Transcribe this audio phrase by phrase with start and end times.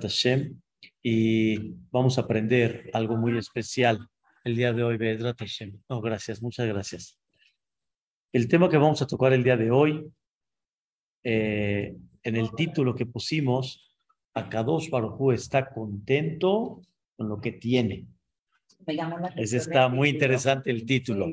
[0.00, 0.60] Hashem,
[1.00, 4.08] y vamos a aprender algo muy especial
[4.42, 5.80] el día de hoy, Bezrat Hashem.
[5.88, 7.18] No, gracias, muchas gracias.
[8.32, 10.10] El tema que vamos a tocar el día de hoy,
[11.22, 13.94] eh, en el título que pusimos,
[14.34, 16.82] Akadosh Baruj está contento
[17.16, 18.06] con lo que tiene.
[19.36, 21.26] Ese está muy interesante el título.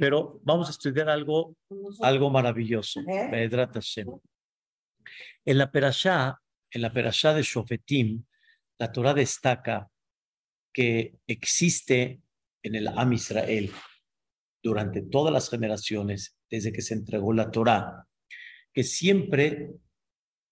[0.00, 1.54] Pero vamos a estudiar algo,
[2.00, 3.02] algo maravilloso.
[3.04, 4.08] Bezrat Hashem.
[5.44, 6.40] En la Perashá
[6.70, 8.24] en la Perashá de Shofetim,
[8.78, 9.90] la Torah destaca
[10.72, 12.20] que existe
[12.62, 13.72] en el Am Israel
[14.62, 18.06] durante todas las generaciones, desde que se entregó la Torah,
[18.72, 19.70] que siempre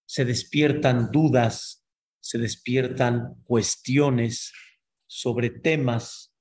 [0.07, 1.85] se despiertan dudas,
[2.21, 4.53] se despiertan cuestiones
[5.07, 6.35] sobre temas,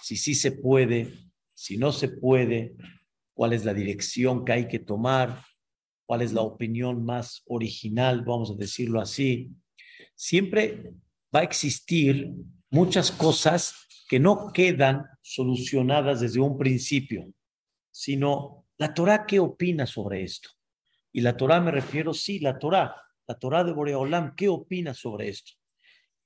[0.00, 1.12] si sí se puede,
[1.54, 2.76] si no se puede,
[3.34, 5.44] cuál es la dirección que hay que tomar,
[6.08, 9.50] cuál es la opinión más original, vamos a decirlo así,
[10.14, 10.94] siempre
[11.34, 12.32] va a existir
[12.70, 17.30] muchas cosas que no quedan solucionadas desde un principio,
[17.90, 20.48] sino la Torah, ¿qué opina sobre esto?
[21.12, 25.28] Y la Torah me refiero, sí, la Torah, la Torah de Boreolam, ¿qué opina sobre
[25.28, 25.52] esto?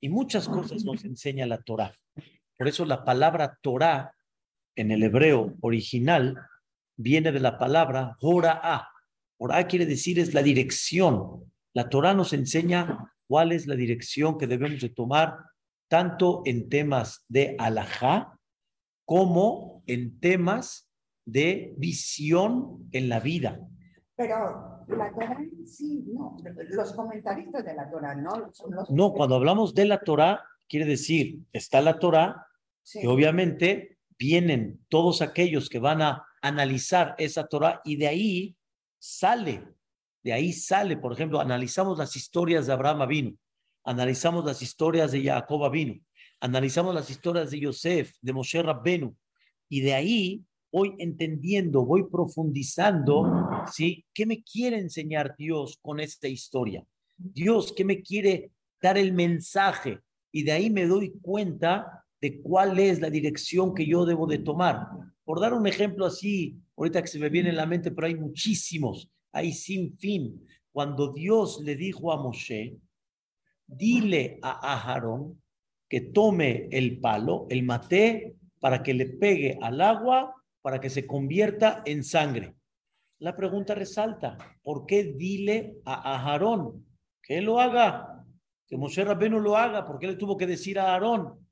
[0.00, 1.92] Y muchas cosas nos enseña la Torah.
[2.56, 4.14] Por eso la palabra Torah
[4.76, 6.38] en el hebreo original
[6.96, 8.91] viene de la palabra Hora'ah,
[9.42, 11.52] Torah quiere decir es la dirección.
[11.74, 15.36] La Torah nos enseña cuál es la dirección que debemos de tomar
[15.88, 18.38] tanto en temas de alajá
[19.04, 20.88] como en temas
[21.24, 23.58] de visión en la vida.
[24.14, 26.36] Pero la Torah sí, no,
[26.70, 28.48] los comentaristas de la Torah, ¿no?
[28.90, 32.46] No, cuando hablamos de la Torah, quiere decir, está la Torah,
[32.94, 38.56] y obviamente vienen todos aquellos que van a analizar esa Torah y de ahí
[39.02, 39.66] sale,
[40.22, 43.36] de ahí sale, por ejemplo, analizamos las historias de Abraham vino,
[43.82, 46.00] analizamos las historias de Jacob vino,
[46.40, 49.16] analizamos las historias de Yosef, de Moshe Rabbenu,
[49.68, 53.26] y de ahí voy entendiendo, voy profundizando,
[53.72, 54.04] ¿sí?
[54.14, 56.86] ¿Qué me quiere enseñar Dios con esta historia?
[57.16, 59.98] Dios, ¿qué me quiere dar el mensaje?
[60.30, 64.38] Y de ahí me doy cuenta de cuál es la dirección que yo debo de
[64.38, 64.86] tomar.
[65.24, 68.14] Por dar un ejemplo así, ahorita que se me viene en la mente, pero hay
[68.14, 70.46] muchísimos, hay sin fin.
[70.72, 72.76] Cuando Dios le dijo a Moshe,
[73.66, 75.40] dile a Aharón
[75.88, 81.06] que tome el palo, el maté, para que le pegue al agua, para que se
[81.06, 82.54] convierta en sangre.
[83.18, 86.86] La pregunta resalta, ¿por qué dile a Aharón
[87.22, 88.24] que lo haga?
[88.66, 91.46] Que Moshe Rabbeinu lo haga, ¿por qué le tuvo que decir a Aarón?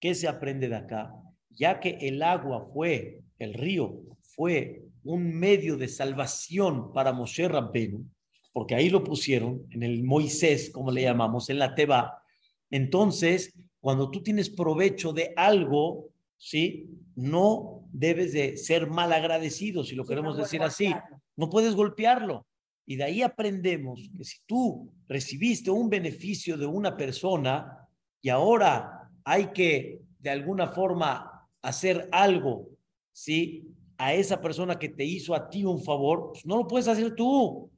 [0.00, 1.14] ¿Qué se aprende de acá?
[1.56, 4.02] Ya que el agua fue el río
[4.36, 8.04] fue un medio de salvación para Moshe Rabbenu,
[8.52, 12.22] porque ahí lo pusieron en el Moisés, como le llamamos, en la Teba.
[12.70, 16.90] Entonces, cuando tú tienes provecho de algo, ¿sí?
[17.14, 20.94] No debes de ser mal agradecido, si lo queremos decir así.
[21.36, 22.46] No puedes golpearlo.
[22.84, 27.88] Y de ahí aprendemos que si tú recibiste un beneficio de una persona
[28.20, 31.35] y ahora hay que de alguna forma
[31.68, 32.76] hacer algo
[33.16, 33.74] ¿sí?
[33.96, 37.14] A esa persona que te hizo a ti un favor, pues, no lo puedes hacer
[37.14, 37.70] tú.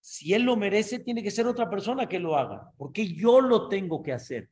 [0.00, 3.68] Si él lo merece, tiene que ser otra persona que lo haga, porque yo lo
[3.68, 4.48] tengo que hacer.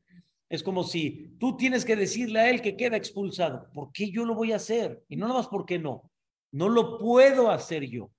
[0.47, 3.67] Es como si tú tienes que decirle a él que queda expulsado.
[3.73, 5.03] ¿Por qué yo lo voy a hacer?
[5.09, 6.11] Y no nada más porque no.
[6.51, 8.11] No lo puedo hacer yo.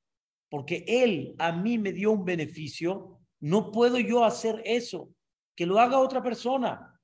[0.50, 3.20] Porque él a mí me dio un beneficio.
[3.40, 5.08] No puedo yo hacer eso.
[5.54, 7.00] Que lo haga otra persona.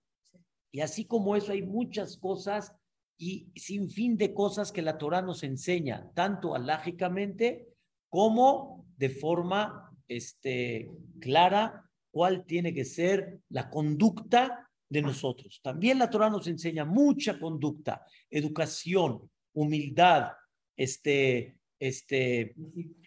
[0.73, 2.75] Y así como eso hay muchas cosas
[3.17, 7.69] y sin fin de cosas que la Torah nos enseña, tanto alágicamente
[8.09, 15.61] como de forma este, clara, cuál tiene que ser la conducta de nosotros.
[15.63, 20.33] También la Torah nos enseña mucha conducta, educación, humildad,
[20.77, 22.55] este, este,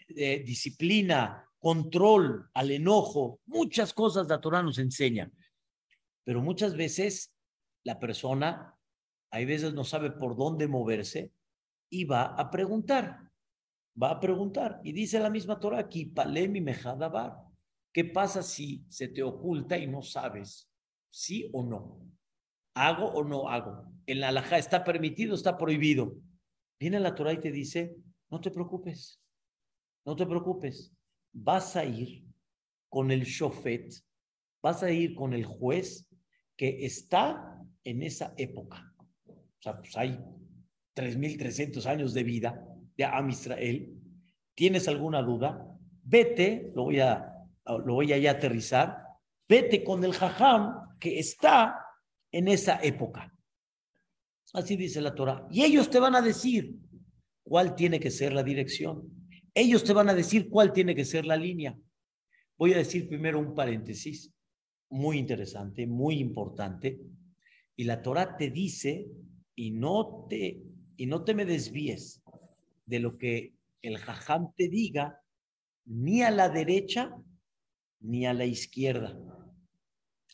[0.09, 5.31] eh, disciplina, control al enojo, muchas cosas la Torah nos enseña.
[6.23, 7.33] Pero muchas veces
[7.83, 8.76] la persona
[9.31, 11.31] hay veces no sabe por dónde moverse
[11.89, 13.31] y va a preguntar,
[14.01, 14.79] va a preguntar.
[14.83, 17.37] Y dice la misma Torah aquí, Palemi Mejadabar,
[17.91, 20.69] ¿qué pasa si se te oculta y no sabes
[21.09, 21.99] sí o no?
[22.73, 23.91] ¿Hago o no hago?
[24.05, 26.15] En la alhaja está permitido, está prohibido.
[26.79, 27.95] Viene la Torah y te dice,
[28.29, 29.19] no te preocupes,
[30.05, 30.93] no te preocupes,
[31.33, 32.23] vas a ir
[32.89, 33.93] con el shofet,
[34.61, 36.07] vas a ir con el juez
[36.55, 38.93] que está en esa época.
[39.75, 40.19] Pues hay
[40.95, 42.65] 3.300 años de vida
[42.95, 43.93] de Am Israel.
[44.55, 45.67] ¿Tienes alguna duda?
[46.03, 47.33] Vete, lo voy a,
[47.65, 49.03] lo voy a aterrizar.
[49.47, 51.79] vete con el jajam que está
[52.31, 53.33] en esa época.
[54.53, 55.47] Así dice la Torah.
[55.51, 56.75] Y ellos te van a decir
[57.43, 59.03] cuál tiene que ser la dirección.
[59.53, 61.77] Ellos te van a decir cuál tiene que ser la línea.
[62.57, 64.33] Voy a decir primero un paréntesis
[64.89, 66.99] muy interesante, muy importante.
[67.75, 69.07] Y la Torah te dice,
[69.57, 70.63] y no te,
[70.95, 72.21] y no te me desvíes
[72.85, 75.21] de lo que el jajam te diga,
[75.85, 77.11] ni a la derecha
[77.99, 79.19] ni a la izquierda.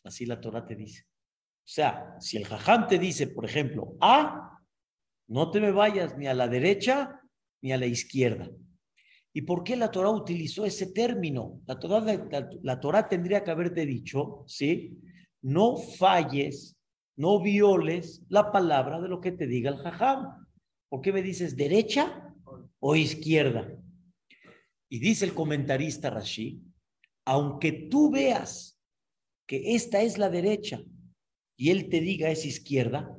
[0.04, 1.06] Así la Torah te dice.
[1.06, 4.60] O sea, si el jajam te dice, por ejemplo, A,
[5.28, 7.18] no te me vayas ni a la derecha
[7.62, 8.50] ni a la izquierda.
[9.32, 11.62] ¿Y por qué la Torah utilizó ese término?
[11.66, 12.04] La Torah,
[12.62, 14.98] la, Torah tendría que haberte dicho, ¿sí?
[15.40, 16.76] No falles,
[17.16, 20.46] no violes la palabra de lo que te diga el jajam.
[20.88, 22.34] ¿Por qué me dices derecha
[22.80, 23.76] o izquierda?
[24.88, 26.60] Y dice el comentarista Rashi,
[27.24, 28.80] aunque tú veas
[29.46, 30.82] que esta es la derecha
[31.56, 33.16] y él te diga es izquierda,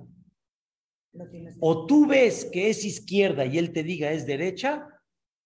[1.59, 4.87] o tú ves que es izquierda y él te diga es derecha,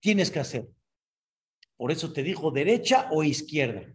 [0.02, 0.68] tienes que hacer.
[1.78, 3.94] Por eso te dijo derecha o izquierda.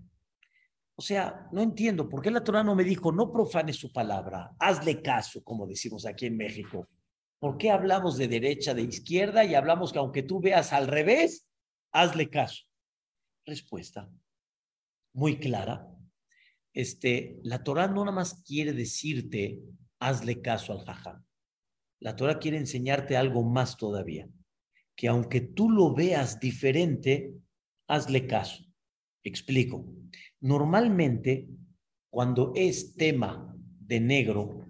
[0.96, 4.55] O sea, no entiendo por qué la Torah no me dijo no profanes su palabra,
[4.58, 6.88] hazle caso, como decimos aquí en México.
[7.38, 11.49] ¿Por qué hablamos de derecha, de izquierda y hablamos que aunque tú veas al revés,
[11.93, 12.64] hazle caso?
[13.44, 14.08] Respuesta
[15.12, 15.87] muy clara.
[16.73, 19.61] Este, la Torah no nada más quiere decirte
[20.00, 21.25] hazle caso al jajam.
[22.00, 24.29] La Torah quiere enseñarte algo más todavía
[24.97, 27.35] que aunque tú lo veas diferente,
[27.88, 28.64] hazle caso.
[29.23, 29.87] Explico.
[30.44, 31.49] Normalmente,
[32.11, 34.67] cuando es tema de negro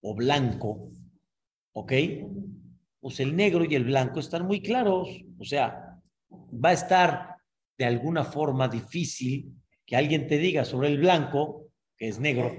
[0.00, 0.90] o blanco,
[1.74, 1.92] ¿ok?
[2.98, 5.06] Pues el negro y el blanco están muy claros.
[5.38, 6.00] O sea,
[6.32, 7.36] va a estar
[7.76, 9.52] de alguna forma difícil
[9.84, 12.50] que alguien te diga sobre el blanco, que es negro.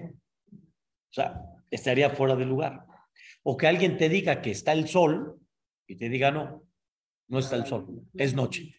[0.51, 2.85] O sea, estaría fuera de lugar.
[3.41, 5.39] O que alguien te diga que está el sol
[5.87, 6.67] y te diga no,
[7.29, 8.75] no está el sol, es noche.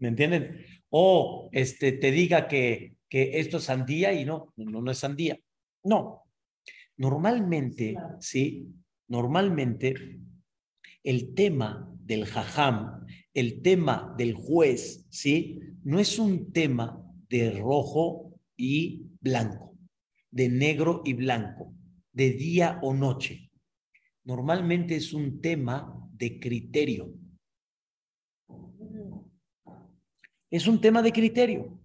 [0.00, 0.64] ¿Me entienden?
[0.96, 5.36] O este, te diga que, que esto es sandía y no, no, no es sandía.
[5.82, 6.22] No.
[6.96, 8.68] Normalmente, sí,
[9.08, 10.20] normalmente
[11.02, 18.38] el tema del jajam, el tema del juez, sí, no es un tema de rojo
[18.56, 19.76] y blanco,
[20.30, 21.74] de negro y blanco,
[22.12, 23.50] de día o noche.
[24.22, 27.12] Normalmente es un tema de criterio.
[30.54, 31.80] Es un tema de criterio.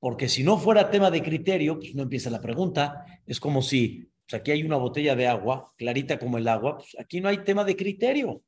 [0.00, 3.06] Porque si no fuera tema de criterio, pues no empieza la pregunta.
[3.24, 6.96] Es como si pues aquí hay una botella de agua, clarita como el agua, pues
[6.98, 8.42] aquí no hay tema de criterio.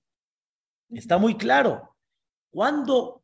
[0.90, 1.96] Está muy claro.
[2.50, 3.22] Cuando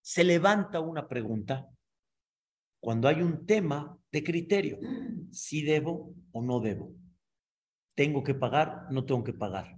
[0.00, 1.68] se levanta una pregunta,
[2.78, 4.78] cuando hay un tema de criterio,
[5.32, 6.94] si debo o no debo,
[7.96, 9.76] tengo que pagar, no tengo que pagar,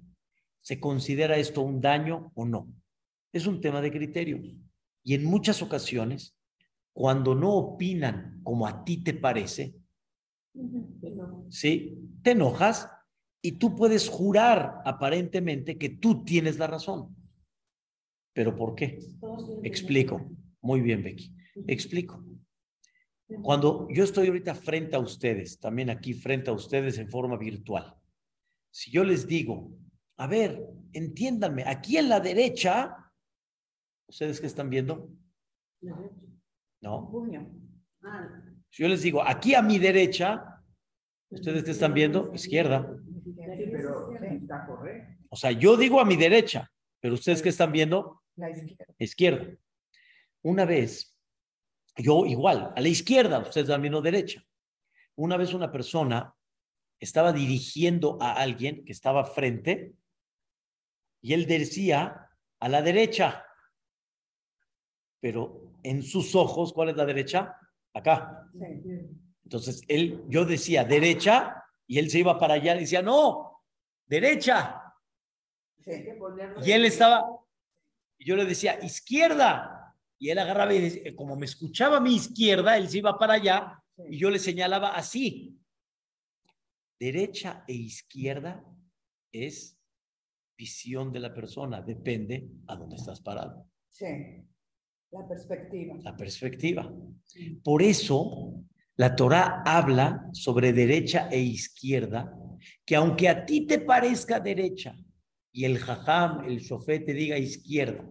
[0.60, 2.68] ¿Se considera esto un daño o no?
[3.32, 4.42] Es un tema de criterio.
[5.04, 6.36] Y en muchas ocasiones,
[6.92, 9.74] cuando no opinan como a ti te parece,
[11.50, 11.98] ¿sí?
[12.22, 12.88] Te enojas
[13.42, 17.14] y tú puedes jurar aparentemente que tú tienes la razón.
[18.32, 18.98] ¿Pero por qué?
[19.62, 20.28] Explico.
[20.62, 21.34] Muy bien, Becky.
[21.66, 22.24] Explico.
[23.42, 27.94] Cuando yo estoy ahorita frente a ustedes, también aquí frente a ustedes en forma virtual,
[28.70, 29.70] si yo les digo,
[30.16, 33.03] a ver, entiéndanme, aquí en la derecha,
[34.14, 35.10] ¿ustedes qué están viendo?
[36.80, 37.10] No.
[38.70, 40.62] Si yo les digo, aquí a mi derecha,
[41.30, 42.32] ¿ustedes qué están viendo?
[42.32, 42.96] Izquierda.
[45.28, 48.22] O sea, yo digo a mi derecha, pero ¿ustedes qué están viendo?
[48.36, 48.94] La izquierda.
[48.98, 49.56] izquierda.
[50.42, 51.18] Una vez,
[51.96, 54.44] yo igual, a la izquierda, ustedes están viendo derecha.
[55.16, 56.32] Una vez una persona
[57.00, 59.92] estaba dirigiendo a alguien que estaba frente
[61.20, 62.30] y él decía
[62.60, 63.44] a la derecha.
[65.24, 67.56] Pero en sus ojos, ¿cuál es la derecha?
[67.94, 68.46] Acá.
[69.42, 73.62] Entonces, él, yo decía derecha y él se iba para allá y decía, no,
[74.04, 74.82] derecha.
[76.62, 77.24] Y él estaba,
[78.18, 79.96] y yo le decía, izquierda.
[80.18, 83.82] Y él agarraba y como me escuchaba a mi izquierda, él se iba para allá
[84.10, 85.58] y yo le señalaba así.
[87.00, 88.62] Derecha e izquierda
[89.32, 89.80] es
[90.54, 93.66] visión de la persona, depende a dónde estás parado.
[93.88, 94.44] Sí,
[95.14, 95.94] la perspectiva.
[96.02, 96.92] La perspectiva.
[97.62, 98.64] Por eso
[98.96, 102.36] la Torah habla sobre derecha e izquierda,
[102.84, 104.94] que aunque a ti te parezca derecha
[105.52, 108.04] y el jajam, el shofé te diga izquierda,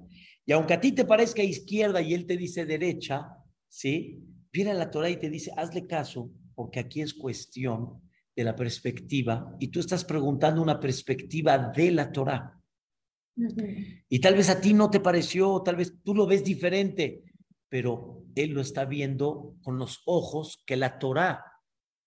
[0.45, 4.24] y aunque a ti te parezca izquierda y él te dice derecha, ¿sí?
[4.51, 8.01] viene la Torah y te dice, hazle caso, porque aquí es cuestión
[8.36, 12.60] de la perspectiva, y tú estás preguntando una perspectiva de la Torah.
[14.09, 17.23] Y tal vez a ti no te pareció, tal vez tú lo ves diferente,
[17.69, 21.43] pero él lo está viendo con los ojos que la Torah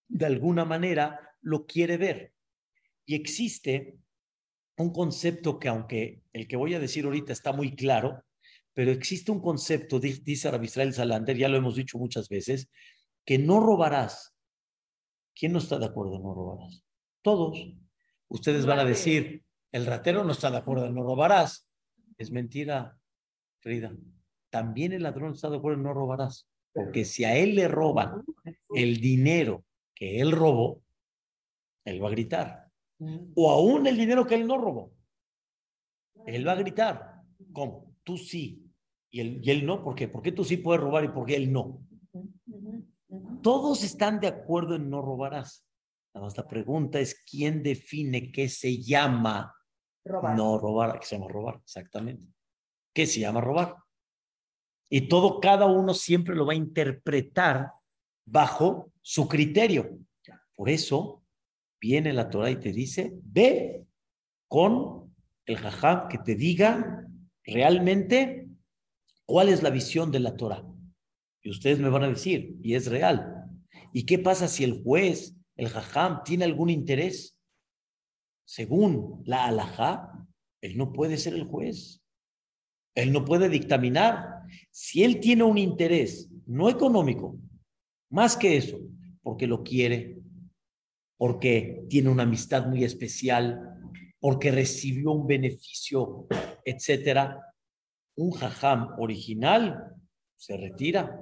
[0.08, 2.32] de alguna manera lo quiere ver.
[3.04, 3.98] Y existe
[4.76, 8.22] un concepto que aunque el que voy a decir ahorita está muy claro,
[8.74, 12.68] pero existe un concepto, dice Rabbi Israel Salander, ya lo hemos dicho muchas veces,
[13.24, 14.34] que no robarás.
[15.34, 16.84] ¿Quién no está de acuerdo en no robarás?
[17.22, 17.58] Todos.
[18.28, 19.45] Ustedes van a decir,
[19.76, 21.68] el ratero no está de acuerdo en no robarás.
[22.16, 22.98] Es mentira,
[23.60, 23.94] Frida.
[24.48, 26.48] También el ladrón está de acuerdo en no robarás.
[26.72, 28.24] Porque si a él le roban
[28.74, 30.82] el dinero que él robó,
[31.84, 32.70] él va a gritar.
[33.34, 34.94] O aún el dinero que él no robó.
[36.24, 37.22] Él va a gritar.
[37.52, 37.94] ¿Cómo?
[38.02, 38.64] Tú sí.
[39.10, 39.84] Y él, y él no.
[39.84, 40.08] ¿Por qué?
[40.08, 41.86] ¿Por qué tú sí puedes robar y por qué él no?
[43.42, 45.66] Todos están de acuerdo en no robarás.
[46.14, 49.52] La pregunta es quién define qué se llama
[50.34, 52.32] no robar, qué se llama robar, exactamente.
[52.94, 53.76] ¿Qué se llama robar?
[54.88, 57.72] Y todo, cada uno siempre lo va a interpretar
[58.24, 59.98] bajo su criterio.
[60.54, 61.24] Por eso
[61.80, 63.84] viene la Torah y te dice, ve
[64.48, 67.06] con el jajam que te diga
[67.44, 68.48] realmente
[69.24, 70.64] cuál es la visión de la Torah.
[71.42, 73.44] Y ustedes me van a decir, y es real.
[73.92, 77.35] ¿Y qué pasa si el juez, el jajam, tiene algún interés?
[78.46, 80.26] Según la alajá,
[80.62, 82.02] él no puede ser el juez.
[82.94, 84.42] Él no puede dictaminar.
[84.70, 87.38] Si él tiene un interés no económico,
[88.10, 88.78] más que eso,
[89.22, 90.22] porque lo quiere,
[91.18, 93.76] porque tiene una amistad muy especial,
[94.20, 96.26] porque recibió un beneficio,
[96.64, 97.42] etcétera,
[98.16, 99.92] un jajam original
[100.36, 101.20] se retira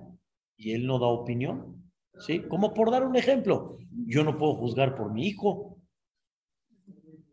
[0.56, 1.90] y él no da opinión.
[2.18, 2.42] ¿Sí?
[2.42, 5.73] Como por dar un ejemplo, yo no puedo juzgar por mi hijo,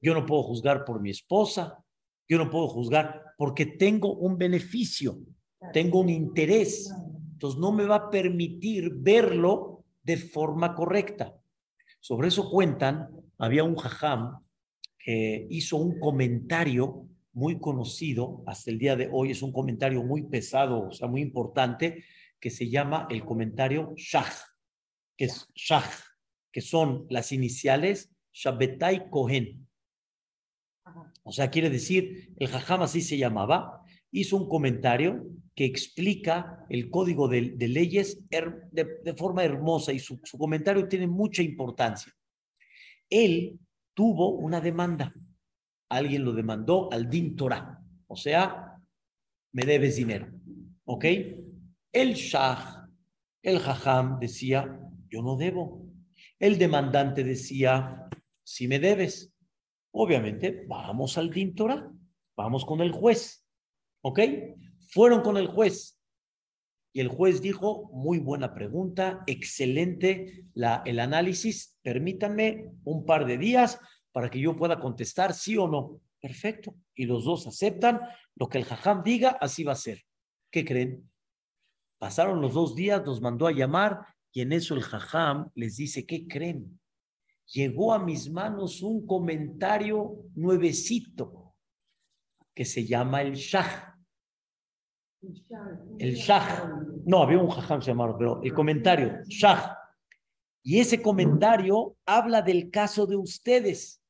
[0.02, 1.84] yo no puedo juzgar por mi esposa,
[2.28, 5.20] yo no puedo juzgar porque tengo un beneficio,
[5.74, 6.92] tengo un interés,
[7.34, 11.36] entonces no me va a permitir verlo de forma correcta.
[12.00, 14.44] Sobre eso cuentan, había un jajam
[14.98, 20.24] que hizo un comentario muy conocido, hasta el día de hoy es un comentario muy
[20.24, 22.04] pesado, o sea, muy importante,
[22.40, 24.34] que se llama el comentario Shach,
[25.16, 25.92] que es Shach,
[26.52, 29.68] que son las iniciales Shabbetai Kohen.
[31.32, 36.90] O sea, quiere decir, el jajam así se llamaba, hizo un comentario que explica el
[36.90, 42.12] código de, leyes de, forma hermosa y su, comentario tiene mucha importancia.
[43.10, 43.58] Él
[43.94, 45.14] tuvo una demanda
[45.88, 48.78] alguien lo demandó al Din Torah, o sea,
[49.54, 50.28] me debes dinero,
[50.84, 51.06] ¿ok?
[51.94, 52.90] El Shah,
[53.42, 54.78] el Jajam decía,
[55.10, 55.86] yo no debo.
[56.40, 58.10] El demandante decía,
[58.44, 59.31] si me debes.
[59.94, 61.92] Obviamente, vamos al Din Torah,
[62.36, 63.46] vamos con el juez,
[64.02, 64.20] ¿ok?
[64.90, 66.00] Fueron con el juez.
[66.94, 73.38] Y el juez dijo, muy buena pregunta, excelente la, el análisis, permítanme un par de
[73.38, 73.80] días,
[74.12, 76.02] para que yo pueda contestar sí o no.
[76.20, 76.76] Perfecto.
[76.94, 78.02] Y los dos aceptan
[78.36, 80.04] lo que el jajam diga, así va a ser.
[80.52, 81.10] ¿Qué creen?
[81.98, 86.06] Pasaron los dos días, nos mandó a llamar y en eso el jajam les dice,
[86.06, 86.81] ¿qué creen?
[87.48, 91.54] Llegó a mis manos un comentario nuevecito
[92.54, 93.98] que se llama el Shah.
[96.00, 96.70] El Shah.
[97.06, 99.78] No, había un jajam se llamaba, pero el comentario, Shah.
[100.64, 104.02] Y ese comentario habla del caso de ustedes.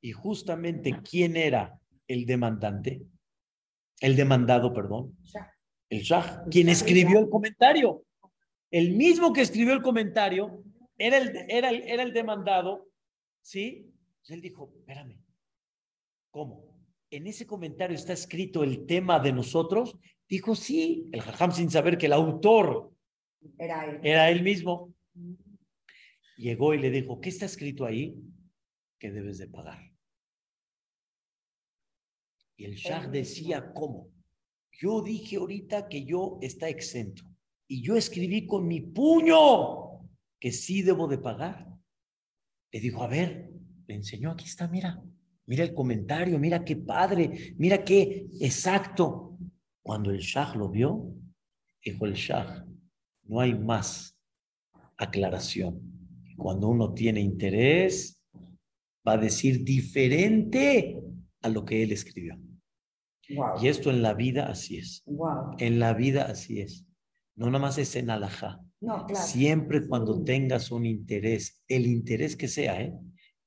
[0.00, 3.06] Y justamente, ¿quién era el demandante?
[4.00, 5.16] El demandado, perdón.
[5.88, 6.44] El Shah.
[6.50, 8.04] Quien escribió el comentario.
[8.70, 10.62] El mismo que escribió el comentario
[10.98, 12.88] era el, era el, era el demandado.
[13.42, 13.90] ¿Sí?
[14.28, 15.18] él dijo, espérame.
[16.30, 16.74] ¿Cómo?
[17.10, 19.96] En ese comentario está escrito el tema de nosotros.
[20.28, 22.90] Dijo, sí, el Jajam sin saber que el autor
[23.58, 24.94] era él, era él mismo.
[26.36, 28.16] Llegó y le dijo, ¿qué está escrito ahí?
[28.98, 29.94] Que debes de pagar.
[32.56, 34.10] Y el Shah decía, ¿cómo?
[34.72, 37.22] Yo dije ahorita que yo está exento.
[37.68, 39.83] Y yo escribí con mi puño
[40.44, 41.66] que sí debo de pagar.
[42.70, 43.50] Le dijo, a ver,
[43.86, 45.02] le enseñó, aquí está, mira,
[45.46, 49.38] mira el comentario, mira qué padre, mira qué exacto.
[49.82, 51.14] Cuando el Shah lo vio,
[51.82, 52.62] dijo el Shah,
[53.22, 54.18] no hay más
[54.98, 55.80] aclaración.
[56.36, 58.20] Cuando uno tiene interés,
[59.08, 61.00] va a decir diferente
[61.40, 62.38] a lo que él escribió.
[63.62, 65.04] Y esto en la vida así es.
[65.56, 66.84] En la vida así es.
[67.34, 68.60] No nada más es en alajá.
[69.14, 72.92] Siempre cuando tengas un interés, el interés que sea, ¿eh?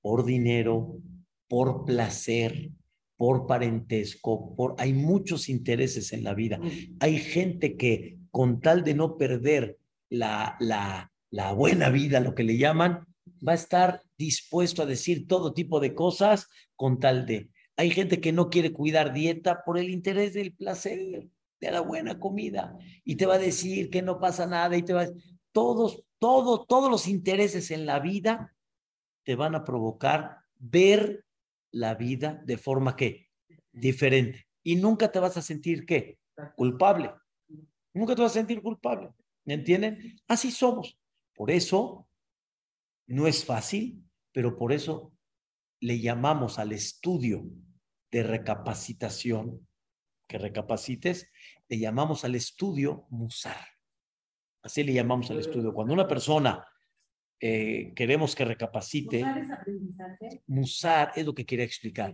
[0.02, 1.00] por dinero,
[1.48, 2.72] por placer,
[3.16, 6.60] por parentesco, por hay muchos intereses en la vida.
[7.00, 9.78] Hay gente que con tal de no perder
[10.10, 13.06] la, la, la buena vida, lo que le llaman,
[13.46, 17.50] va a estar dispuesto a decir todo tipo de cosas con tal de.
[17.76, 21.28] Hay gente que no quiere cuidar dieta por el interés del placer,
[21.60, 24.94] de la buena comida, y te va a decir que no pasa nada y te
[24.94, 25.10] va a...
[25.52, 28.56] Todos, todos, todos los intereses en la vida
[29.24, 31.26] te van a provocar ver
[31.72, 33.28] la vida de forma que
[33.72, 34.48] diferente.
[34.64, 36.20] Y nunca te vas a sentir qué?
[36.56, 37.12] Culpable.
[37.94, 39.10] Nunca te vas a sentir culpable.
[39.46, 40.20] ¿Me entienden?
[40.28, 41.00] Así somos.
[41.34, 42.08] Por eso
[43.08, 45.14] no es fácil, pero por eso
[45.80, 47.46] le llamamos al estudio
[48.12, 49.68] de recapacitación,
[50.28, 51.30] que recapacites,
[51.68, 53.66] le llamamos al estudio musar.
[54.62, 55.74] Así le llamamos al estudio.
[55.74, 56.66] Cuando una persona
[57.40, 59.24] eh, queremos que recapacite,
[60.48, 62.14] musar es lo que quería explicar.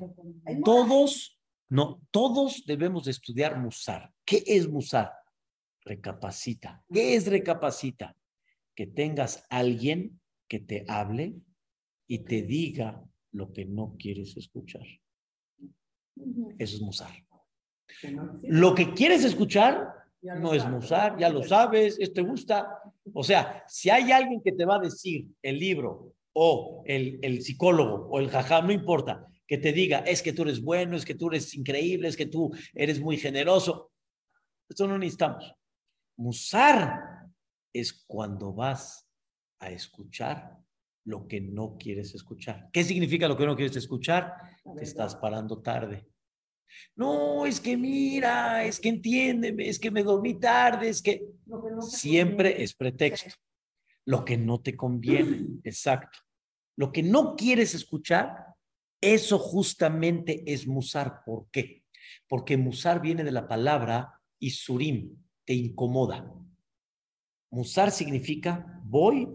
[0.63, 1.39] Todos,
[1.69, 4.11] no, todos debemos de estudiar musar.
[4.25, 5.11] ¿Qué es musar?
[5.81, 6.83] Recapacita.
[6.91, 8.15] ¿Qué es recapacita?
[8.75, 11.35] Que tengas alguien que te hable
[12.07, 14.85] y te diga lo que no quieres escuchar.
[16.59, 17.13] Eso es musar.
[18.43, 22.79] Lo que quieres escuchar no es musar, ya lo sabes, esto te gusta.
[23.13, 27.41] O sea, si hay alguien que te va a decir el libro o el, el
[27.41, 31.05] psicólogo o el jajá, no importa, que te diga, es que tú eres bueno, es
[31.05, 33.91] que tú eres increíble, es que tú eres muy generoso.
[34.69, 35.53] Esto no necesitamos.
[36.17, 37.01] Musar
[37.73, 39.07] es cuando vas
[39.59, 40.57] a escuchar
[41.05, 42.69] lo que no quieres escuchar.
[42.71, 44.33] ¿Qué significa lo que no quieres escuchar?
[44.77, 46.07] Que estás parando tarde.
[46.95, 51.25] No, es que mira, es que entiéndeme, es que me dormí tarde, es que
[51.81, 53.35] siempre es pretexto.
[54.05, 56.19] Lo que no te conviene, exacto.
[56.75, 58.53] Lo que no quieres escuchar,
[59.01, 61.23] eso justamente es musar.
[61.25, 61.83] ¿Por qué?
[62.27, 66.31] Porque musar viene de la palabra isurim, te incomoda.
[67.49, 69.27] Musar significa voy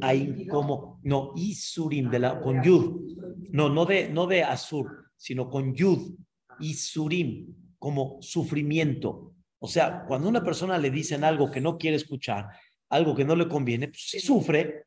[0.00, 0.12] a
[0.50, 3.14] como no isurim de la con yud.
[3.50, 6.16] No, no de no de azur, sino con yud
[6.62, 9.34] isurim como sufrimiento.
[9.58, 12.46] O sea, cuando una persona le dicen algo que no quiere escuchar,
[12.88, 14.86] algo que no le conviene, pues sí sufre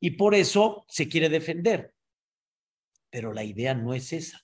[0.00, 1.92] y por eso se quiere defender.
[3.10, 4.40] Pero la idea no es esa.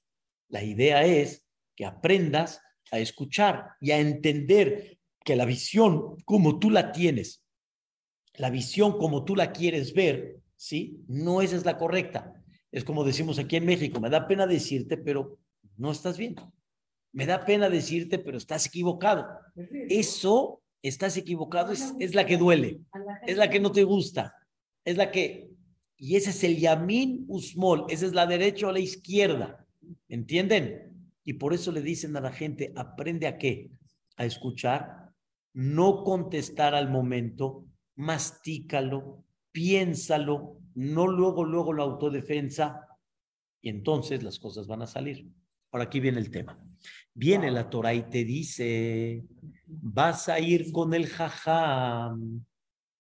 [0.49, 6.71] La idea es que aprendas a escuchar y a entender que la visión como tú
[6.71, 7.43] la tienes
[8.35, 11.03] la visión como tú la quieres ver, ¿sí?
[11.09, 12.33] No esa es la correcta.
[12.71, 15.39] Es como decimos aquí en México, me da pena decirte, pero
[15.77, 16.37] no estás bien.
[17.13, 19.27] Me da pena decirte, pero estás equivocado.
[19.89, 22.81] Eso, estás equivocado, es, es la que duele,
[23.27, 24.35] es la que no te gusta,
[24.85, 25.51] es la que...
[25.97, 29.65] Y ese es el yamin usmol, esa es la derecha o la izquierda,
[30.09, 31.11] ¿entienden?
[31.23, 33.71] Y por eso le dicen a la gente, aprende a qué?
[34.17, 35.13] A escuchar,
[35.53, 42.89] no contestar al momento, mastícalo, piénsalo, no luego, luego la autodefensa,
[43.61, 45.31] y entonces las cosas van a salir.
[45.71, 46.59] Ahora aquí viene el tema.
[47.15, 49.25] Viene la Torah y te dice,
[49.67, 52.45] vas a ir con el jajam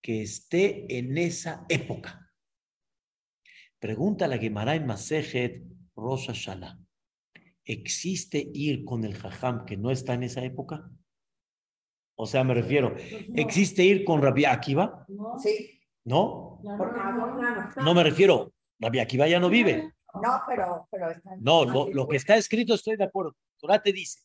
[0.00, 2.30] que esté en esa época.
[3.78, 5.62] Pregunta la Gemara en Masejet
[5.96, 6.78] Rosh Hashanah.
[7.64, 10.90] ¿Existe ir con el jajam que no está en esa época?
[12.16, 12.94] O sea, me refiero,
[13.34, 15.06] ¿existe ir con Rabbi Akiva?
[15.42, 15.80] Sí.
[16.04, 16.60] ¿No?
[16.62, 19.92] No me refiero, Rabbi Akiva ya no vive.
[20.14, 21.08] No, pero, pero
[21.40, 23.34] No, lo, que está escrito estoy de acuerdo.
[23.62, 24.18] Torah te dice,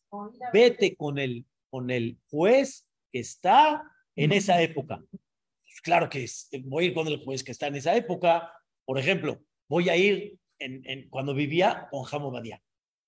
[0.51, 3.83] vete con el, con el juez que está
[4.15, 4.99] en esa época.
[5.11, 6.25] Pues claro que
[6.63, 8.51] voy a ir con el juez que está en esa época.
[8.83, 12.59] Por ejemplo, voy a ir en, cuando vivía con Jamo Badia.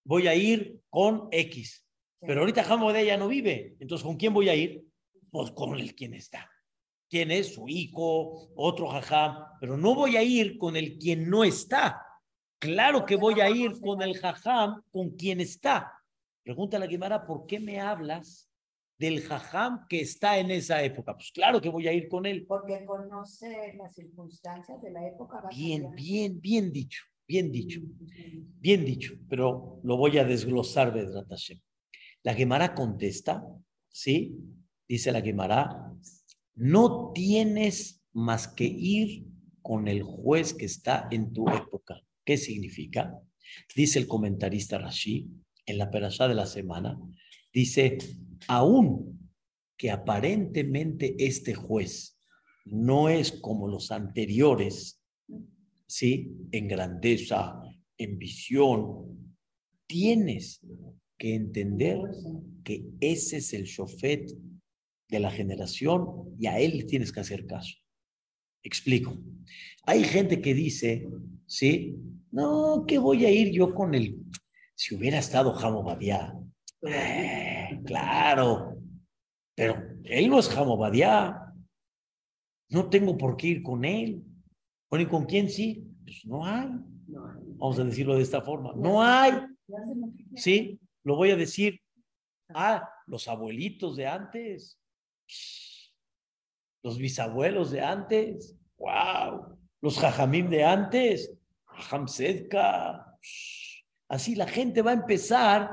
[0.05, 1.83] Voy a ir con X.
[2.21, 2.63] Pero ahorita
[2.93, 3.75] de ya no vive.
[3.79, 4.85] Entonces, ¿con quién voy a ir?
[5.31, 6.47] Pues con el quien está.
[7.09, 7.55] ¿Quién es?
[7.55, 9.45] Su hijo, otro jajam.
[9.59, 12.05] Pero no voy a ir con el quien no está.
[12.59, 15.98] Claro que voy a ir con el jajam con quien está.
[16.49, 18.49] Pregúntale a Guimara, ¿por qué me hablas
[18.97, 21.13] del jajam que está en esa época?
[21.13, 22.47] Pues claro que voy a ir con él.
[22.47, 25.43] Porque conoce las circunstancias de la época.
[25.55, 27.81] Bien, bien, bien dicho, bien dicho,
[28.57, 29.13] bien dicho.
[29.29, 31.59] Pero lo voy a desglosar, de Hashem.
[32.23, 33.45] La Gemara contesta,
[33.87, 34.35] ¿sí?
[34.87, 35.93] Dice la Gemara,
[36.55, 39.27] no tienes más que ir
[39.61, 42.01] con el juez que está en tu época.
[42.25, 43.21] ¿Qué significa?
[43.75, 45.29] Dice el comentarista Rashi
[45.69, 46.99] en la perashá de la semana,
[47.53, 47.97] dice,
[48.47, 49.31] aún
[49.77, 52.19] que aparentemente este juez
[52.65, 55.01] no es como los anteriores,
[55.87, 56.31] ¿sí?
[56.51, 57.61] En grandeza,
[57.97, 59.35] en visión,
[59.87, 60.61] tienes
[61.17, 61.99] que entender
[62.63, 64.31] que ese es el shofet
[65.07, 67.75] de la generación y a él tienes que hacer caso.
[68.63, 69.17] Explico.
[69.83, 71.07] Hay gente que dice,
[71.45, 71.95] ¿sí?
[72.31, 74.17] No, ¿qué voy a ir yo con él?
[74.79, 76.33] Si hubiera estado Jamo Badiá.
[76.83, 78.77] Eh, claro,
[79.53, 81.53] pero él no es Jamo Badiá.
[82.69, 84.23] No tengo por qué ir con él.
[84.89, 85.85] Bueno, ¿y con quién sí?
[86.05, 86.69] Pues no hay.
[87.07, 88.71] Vamos a decirlo de esta forma.
[88.73, 89.33] No hay.
[90.35, 91.81] Sí, lo voy a decir.
[92.47, 94.79] Ah, los abuelitos de antes.
[96.83, 98.55] Los bisabuelos de antes.
[98.77, 99.59] ¡Wow!
[99.81, 101.33] Los jajamim de antes.
[102.05, 103.17] Sedka.
[104.09, 105.69] Así la gente va a empezar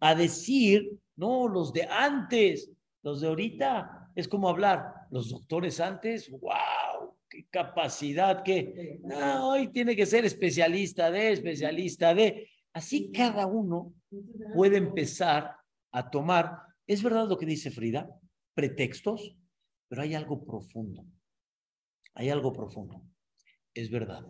[0.00, 2.70] a decir, no, los de antes,
[3.02, 4.10] los de ahorita.
[4.14, 10.24] Es como hablar, los doctores antes, wow, qué capacidad, que no, hoy tiene que ser
[10.24, 12.48] especialista de, especialista de.
[12.72, 13.94] Así cada uno
[14.54, 15.56] puede empezar
[15.92, 18.10] a tomar, es verdad lo que dice Frida,
[18.54, 19.36] pretextos,
[19.88, 21.04] pero hay algo profundo.
[22.14, 23.02] Hay algo profundo.
[23.74, 24.26] Es verdad.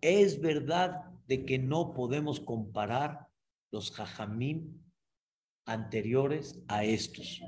[0.00, 3.26] Es verdad de que no podemos comparar
[3.70, 4.82] los jajamim
[5.64, 7.40] anteriores a estos.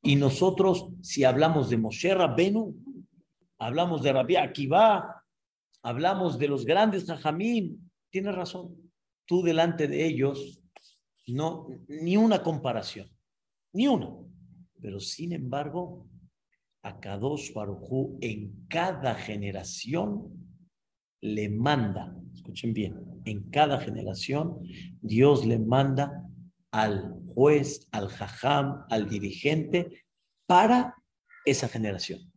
[0.00, 2.74] Y nosotros, si hablamos de Moshe Rabbenu,
[3.58, 5.22] hablamos de Rabbi Akiva,
[5.82, 7.76] hablamos de los grandes jajamim,
[8.08, 8.74] tienes razón.
[9.26, 10.62] Tú delante de ellos,
[11.26, 13.10] no, ni una comparación,
[13.74, 14.08] ni una.
[14.80, 16.08] Pero sin embargo,
[16.80, 20.45] a Kadosh Barujú en cada generación
[21.20, 24.58] le manda, escuchen bien, en cada generación
[25.00, 26.22] Dios le manda
[26.70, 30.04] al juez, al jajam, al dirigente
[30.46, 30.94] para
[31.44, 32.32] esa generación.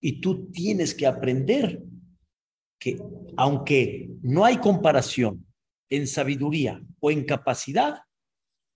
[0.00, 1.82] Y tú tienes que aprender
[2.78, 2.98] que
[3.36, 5.46] aunque no hay comparación
[5.90, 8.02] en sabiduría o en capacidad,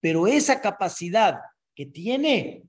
[0.01, 1.41] pero esa capacidad
[1.75, 2.65] que tiene,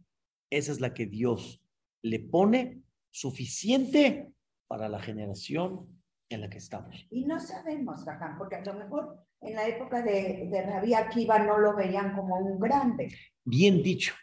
[0.49, 1.61] esa es la que Dios
[2.01, 4.31] le pone suficiente
[4.67, 7.05] para la generación en la que estamos.
[7.09, 8.03] Y no sabemos,
[8.37, 12.37] porque a lo mejor en la época de, de Rabí Akiva no lo veían como
[12.37, 13.15] un grande.
[13.43, 14.13] Bien dicho,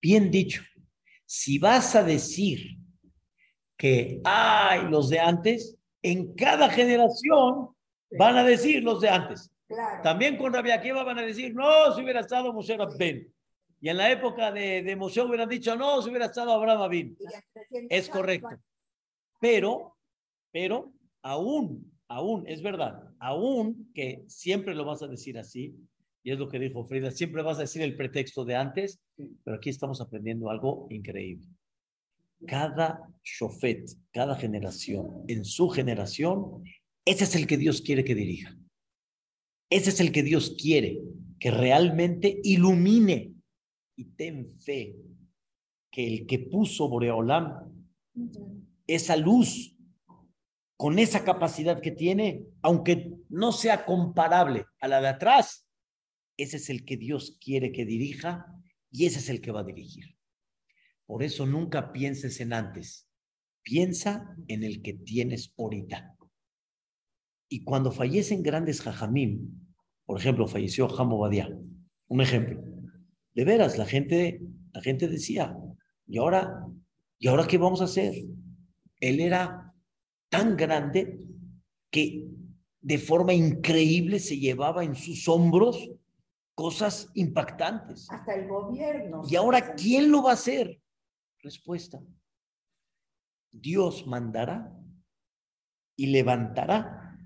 [0.00, 0.62] bien dicho.
[1.24, 2.78] Si vas a decir
[3.76, 7.70] que hay los de antes, en cada generación
[8.18, 9.50] van a decir los de antes.
[10.02, 13.32] También con Rabí Akiva van a decir, no, si hubiera estado Moshe Ben.
[13.80, 17.16] Y en la época de, de Moshe hubieran dicho, no, si hubiera estado Abraham Abin.
[17.88, 18.50] Es correcto.
[19.40, 19.96] Pero,
[20.50, 25.74] pero, aún, aún, es verdad, aún que siempre lo vas a decir así,
[26.22, 29.00] y es lo que dijo Frida, siempre vas a decir el pretexto de antes,
[29.44, 31.46] pero aquí estamos aprendiendo algo increíble.
[32.46, 36.62] Cada shofet, cada generación, en su generación,
[37.04, 38.56] ese es el que Dios quiere que dirija.
[39.70, 41.00] Ese es el que Dios quiere
[41.38, 43.32] que realmente ilumine
[43.96, 44.96] y ten fe
[45.90, 47.72] que el que puso Boreolam,
[48.86, 49.76] esa luz
[50.80, 55.68] con esa capacidad que tiene, aunque no sea comparable a la de atrás,
[56.38, 58.46] ese es el que Dios quiere que dirija
[58.90, 60.16] y ese es el que va a dirigir.
[61.04, 63.06] Por eso nunca pienses en antes,
[63.62, 66.16] piensa en el que tienes ahorita.
[67.50, 69.50] Y cuando fallecen grandes jajamim,
[70.06, 71.54] por ejemplo, falleció Jamo Badia,
[72.08, 72.58] un ejemplo.
[73.34, 74.40] De veras, la gente,
[74.72, 75.54] la gente decía,
[76.06, 76.64] ¿y ahora,
[77.18, 78.14] ¿y ahora qué vamos a hacer?
[78.98, 79.69] Él era
[80.30, 81.20] tan grande
[81.90, 82.26] que
[82.80, 85.90] de forma increíble se llevaba en sus hombros
[86.54, 88.10] cosas impactantes.
[88.10, 89.22] Hasta el gobierno.
[89.28, 90.80] ¿Y ahora quién lo va a hacer?
[91.42, 92.00] Respuesta.
[93.52, 94.72] Dios mandará
[95.96, 97.18] y levantará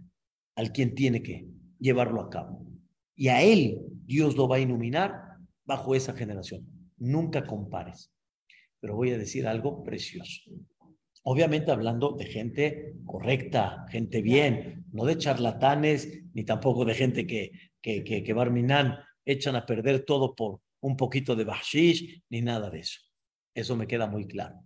[0.57, 2.67] al quien tiene que llevarlo a cabo.
[3.15, 6.67] Y a él Dios lo va a iluminar bajo esa generación.
[6.97, 8.11] Nunca compares.
[8.81, 10.51] Pero voy a decir algo precioso.
[11.27, 17.51] Obviamente hablando de gente correcta, gente bien, no de charlatanes, ni tampoco de gente que,
[17.81, 22.69] que, que, que Barminan echan a perder todo por un poquito de bashish, ni nada
[22.69, 23.01] de eso.
[23.55, 24.57] Eso me queda muy claro.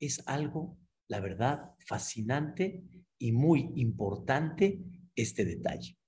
[0.00, 2.82] Es algo, la verdad, fascinante
[3.18, 4.80] y muy importante
[5.14, 5.98] este detalle.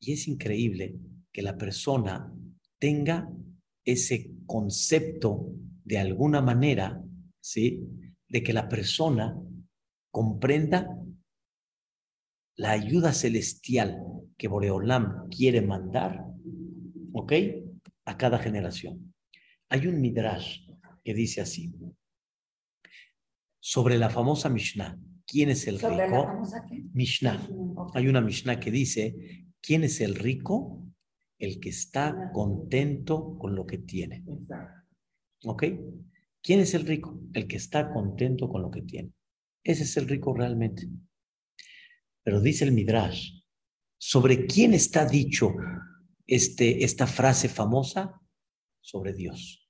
[0.00, 0.96] Y es increíble
[1.30, 2.32] que la persona
[2.78, 3.30] tenga
[3.84, 5.52] ese concepto
[5.84, 7.02] de alguna manera,
[7.40, 7.86] ¿sí?
[8.30, 9.36] De que la persona
[10.10, 10.88] comprenda
[12.56, 13.98] la ayuda celestial
[14.38, 16.24] que Boreolam quiere mandar,
[17.12, 17.32] ¿ok?
[18.04, 19.14] A cada generación.
[19.68, 20.68] Hay un midrash
[21.04, 21.74] que dice así.
[23.58, 26.42] Sobre la famosa Mishnah, ¿quién es el rico?
[26.92, 27.48] Mishnah.
[27.94, 30.86] Hay una Mishnah que dice, ¿quién es el rico?
[31.38, 34.24] El que está contento con lo que tiene.
[35.44, 35.64] ¿Ok?
[36.42, 37.20] ¿Quién es el rico?
[37.34, 39.12] El que está contento con lo que tiene.
[39.62, 40.88] Ese es el rico realmente.
[42.22, 43.42] Pero dice el Midrash,
[43.98, 45.52] ¿sobre quién está dicho
[46.26, 48.20] este, esta frase famosa?
[48.80, 49.68] Sobre Dios.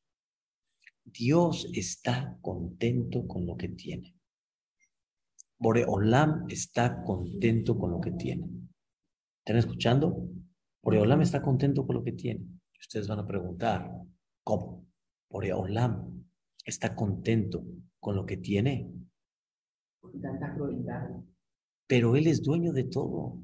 [1.04, 4.14] Dios está contento con lo que tiene.
[5.58, 8.48] Boreolam está contento con lo que tiene.
[9.40, 10.28] ¿Están escuchando?
[10.82, 12.46] Boreolam está contento con lo que tiene.
[12.78, 13.90] Ustedes van a preguntar,
[14.42, 14.86] ¿cómo?
[15.28, 16.19] Boreolam
[16.64, 17.64] está contento
[17.98, 18.90] con lo que tiene.
[21.86, 23.38] Pero Él es dueño de todo.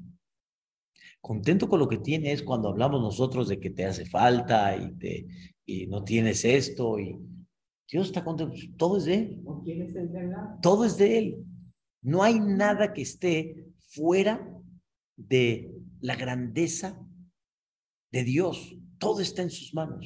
[1.21, 4.93] Contento con lo que tiene es cuando hablamos nosotros de que te hace falta y,
[4.93, 5.27] te,
[5.65, 6.99] y no tienes esto.
[6.99, 7.17] Y
[7.89, 8.55] Dios está contento.
[8.77, 9.41] Todo es de Él.
[10.61, 11.45] Todo es de Él.
[12.01, 14.49] No hay nada que esté fuera
[15.15, 17.05] de la grandeza
[18.11, 18.75] de Dios.
[18.97, 20.05] Todo está en sus manos.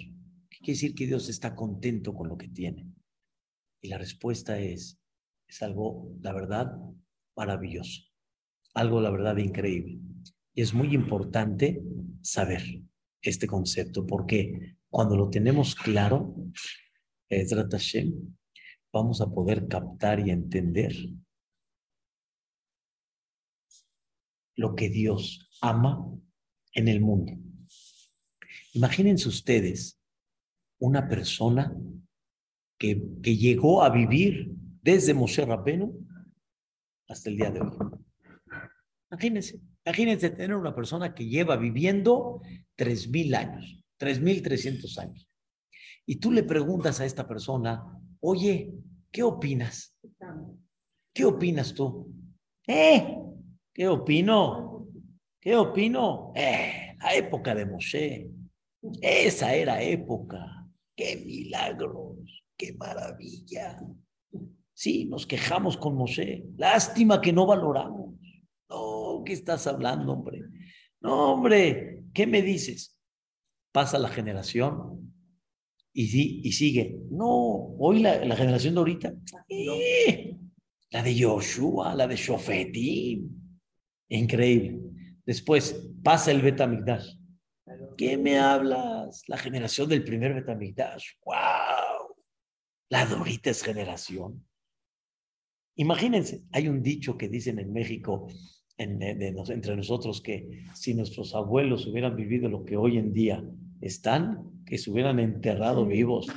[0.50, 2.91] ¿Qué quiere decir que Dios está contento con lo que tiene?
[3.82, 5.00] Y la respuesta es,
[5.48, 6.72] es algo, la verdad,
[7.36, 8.04] maravilloso.
[8.74, 10.00] Algo, la verdad, increíble.
[10.54, 11.82] Y es muy importante
[12.22, 12.62] saber
[13.22, 16.36] este concepto, porque cuando lo tenemos claro,
[18.94, 20.94] vamos a poder captar y entender
[24.56, 26.06] lo que Dios ama
[26.74, 27.34] en el mundo.
[28.74, 30.00] Imagínense ustedes
[30.80, 31.76] una persona
[32.82, 36.04] que, llegó a vivir desde Moshe Rabenu
[37.08, 37.78] hasta el día de hoy.
[39.12, 42.42] Imagínense, imagínense tener una persona que lleva viviendo
[42.78, 45.30] 3.000 años, 3.300 años.
[46.08, 47.84] Y tú le preguntas a esta persona,
[48.20, 48.74] oye,
[49.12, 49.96] ¿qué opinas?
[51.14, 52.12] ¿Qué opinas tú?
[52.66, 53.16] ¿Eh?
[53.72, 54.88] ¿Qué opino?
[55.40, 56.32] ¿Qué opino?
[56.36, 58.32] Eh, la época de Moshe.
[59.02, 60.68] Esa era época.
[60.96, 62.41] ¡Qué milagros!
[62.62, 63.80] ¡Qué maravilla!
[64.72, 66.46] Sí, nos quejamos con Moshe.
[66.58, 68.14] Lástima que no valoramos.
[68.70, 70.44] No, ¿qué estás hablando, hombre?
[71.00, 72.96] No, hombre, ¿qué me dices?
[73.72, 75.12] Pasa la generación
[75.92, 77.00] y, y sigue.
[77.10, 79.14] No, hoy la, generación de ahorita,
[79.50, 80.38] eh,
[80.92, 83.28] la de Yoshua, la de Shofetim.
[84.08, 84.78] Increíble.
[85.26, 87.16] Después pasa el Betamigdash.
[87.98, 89.24] ¿Qué me hablas?
[89.26, 91.06] La generación del primer Betamigdash.
[91.26, 91.36] ¡Wow!
[92.92, 94.46] La Dorita es generación.
[95.78, 98.28] Imagínense, hay un dicho que dicen en México,
[98.78, 103.42] entre nosotros, que si nuestros abuelos hubieran vivido lo que hoy en día
[103.80, 106.28] están, que se hubieran enterrado vivos,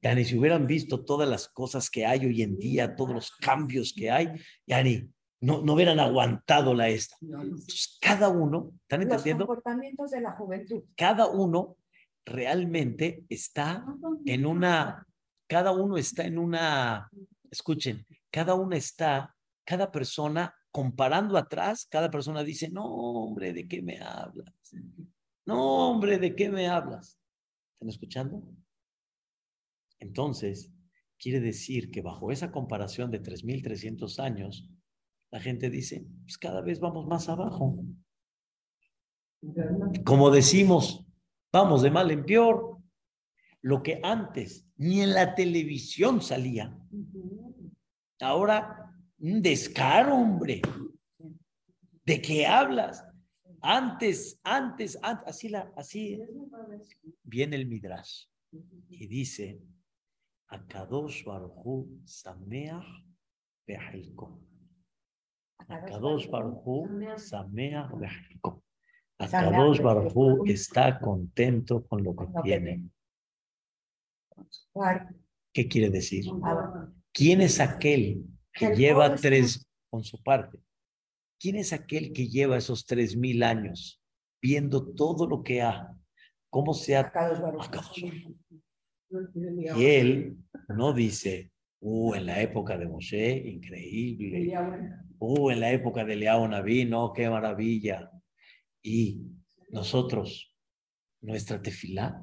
[0.00, 3.30] ya ni si hubieran visto todas las cosas que hay hoy en día, todos los
[3.32, 4.28] cambios que hay,
[4.66, 5.10] ya ni
[5.42, 7.16] no, no hubieran aguantado la esta.
[7.20, 9.44] Entonces, cada uno, ¿están entendiendo?
[9.44, 10.82] Los comportamientos de la juventud.
[10.96, 11.76] Cada uno
[12.24, 13.84] realmente está
[14.24, 15.06] en una,
[15.46, 17.10] cada uno está en una,
[17.50, 23.80] escuchen, cada uno está, cada persona comparando atrás, cada persona dice, no, hombre, ¿de qué
[23.80, 24.74] me hablas?
[25.46, 27.18] No, hombre, ¿de qué me hablas?
[27.74, 28.42] ¿Están escuchando?
[30.00, 30.72] Entonces,
[31.18, 34.68] quiere decir que bajo esa comparación de 3.300 años,
[35.30, 37.78] la gente dice, pues cada vez vamos más abajo.
[40.04, 41.04] Como decimos,
[41.52, 42.73] vamos de mal en peor.
[43.64, 46.76] Lo que antes ni en la televisión salía,
[48.20, 50.60] Ahora, un descaro, hombre.
[52.04, 53.04] ¿De qué hablas?
[53.60, 56.20] Antes, antes, antes, así, la, así
[57.22, 58.26] viene el Midrash
[58.90, 59.60] y dice,
[60.48, 62.84] Akadosh Baruchu Sameach
[63.66, 64.40] Behelko.
[65.68, 68.62] Akadosh Baruchu Sameach Behelko.
[69.18, 72.90] Akadosh Baruchu está contento con lo que tiene.
[75.52, 76.24] ¿Qué quiere decir?
[77.12, 80.58] ¿Quién es aquel que lleva tres, con su parte,
[81.38, 84.00] quién es aquel que lleva esos tres mil años
[84.40, 85.96] viendo todo lo que ha,
[86.50, 87.12] cómo se ha...
[89.76, 90.36] Y él
[90.68, 94.52] no dice, uh, en la época de Moshe, increíble.
[95.18, 98.10] Uh, en la época de Leao Naví, no, qué maravilla.
[98.82, 99.22] Y
[99.70, 100.54] nosotros,
[101.20, 102.22] nuestra tefilá,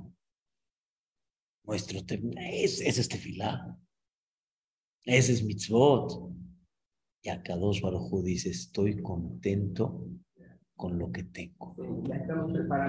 [1.63, 3.77] nuestro es, es tefilá.
[5.03, 6.31] Ese es mitzvot.
[7.23, 10.07] Y acá dos Baruj dice, estoy contento
[10.75, 11.75] con lo que tengo.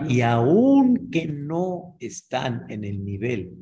[0.09, 3.55] Y aun que no están en el nivel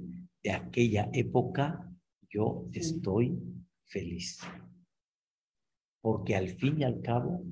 [0.42, 1.90] de aquella época,
[2.29, 3.37] yo estoy
[3.87, 4.38] feliz.
[6.01, 7.44] Porque al fin y al cabo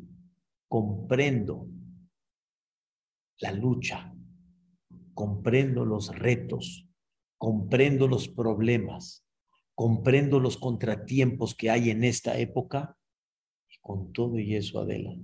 [0.69, 1.69] comprendo
[3.41, 4.15] la lucha,
[5.15, 6.88] comprendo los retos,
[7.39, 9.25] comprendo los problemas,
[9.75, 12.97] comprendo los contratiempos que hay en esta época
[13.71, 15.17] y con todo y eso, Adela,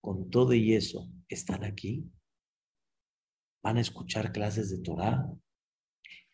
[0.00, 2.04] con todo y eso, están aquí,
[3.62, 5.26] van a escuchar clases de Torah,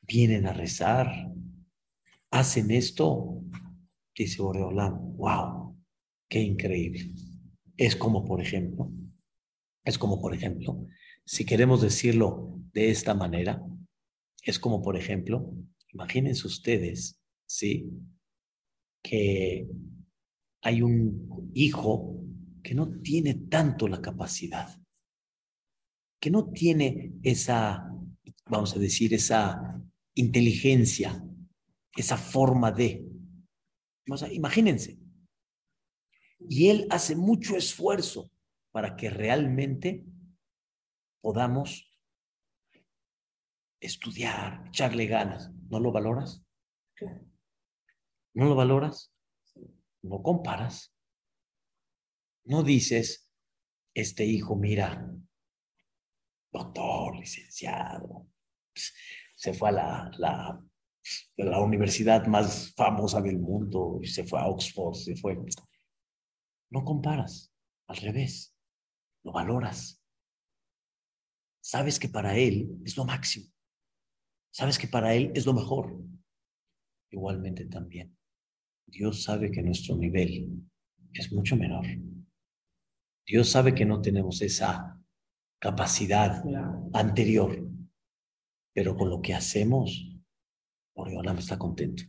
[0.00, 1.32] vienen a rezar,
[2.30, 3.40] hacen esto,
[4.14, 5.78] dice Oreolam, wow,
[6.28, 7.14] qué increíble.
[7.76, 8.90] Es como, por ejemplo,
[9.84, 10.86] es como, por ejemplo,
[11.24, 13.62] si queremos decirlo de esta manera,
[14.42, 15.54] es como, por ejemplo,
[15.88, 17.88] imagínense ustedes, ¿sí?
[19.02, 19.68] Que
[20.62, 22.22] hay un hijo
[22.62, 24.80] que no tiene tanto la capacidad,
[26.20, 27.88] que no tiene esa,
[28.46, 29.80] vamos a decir, esa
[30.14, 31.24] inteligencia,
[31.96, 33.04] esa forma de.
[34.32, 34.98] imagínense.
[36.48, 38.30] Y él hace mucho esfuerzo
[38.72, 40.04] para que realmente
[41.20, 41.91] podamos
[43.82, 45.50] estudiar, echarle ganas.
[45.68, 46.44] ¿No lo valoras?
[48.34, 49.12] ¿No lo valoras?
[50.02, 50.94] No comparas.
[52.44, 53.28] No dices,
[53.94, 55.12] este hijo, mira,
[56.52, 58.28] doctor, licenciado,
[59.36, 60.64] se fue a la, la,
[61.36, 65.38] la universidad más famosa del mundo, se fue a Oxford, se fue.
[66.70, 67.52] No comparas,
[67.86, 68.56] al revés,
[69.22, 70.02] lo valoras.
[71.60, 73.51] Sabes que para él es lo máximo.
[74.52, 75.98] Sabes que para él es lo mejor.
[77.10, 78.16] Igualmente también,
[78.86, 80.62] Dios sabe que nuestro nivel
[81.12, 81.84] es mucho menor.
[83.26, 84.98] Dios sabe que no tenemos esa
[85.58, 86.42] capacidad
[86.94, 87.72] anterior
[88.72, 90.08] pero con lo que hacemos,
[90.96, 92.04] me está contento.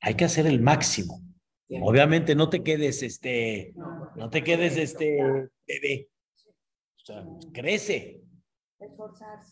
[0.00, 1.22] Hay que hacer el máximo.
[1.82, 3.74] Obviamente no te quedes este,
[4.16, 5.18] no te quedes este
[5.66, 6.10] bebé.
[6.96, 8.22] O sea, crece.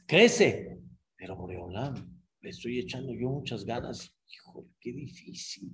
[0.07, 0.78] Crece.
[1.16, 1.94] Pero Boreolam,
[2.40, 4.14] le estoy echando yo muchas ganas.
[4.29, 5.72] Hijo, qué difícil.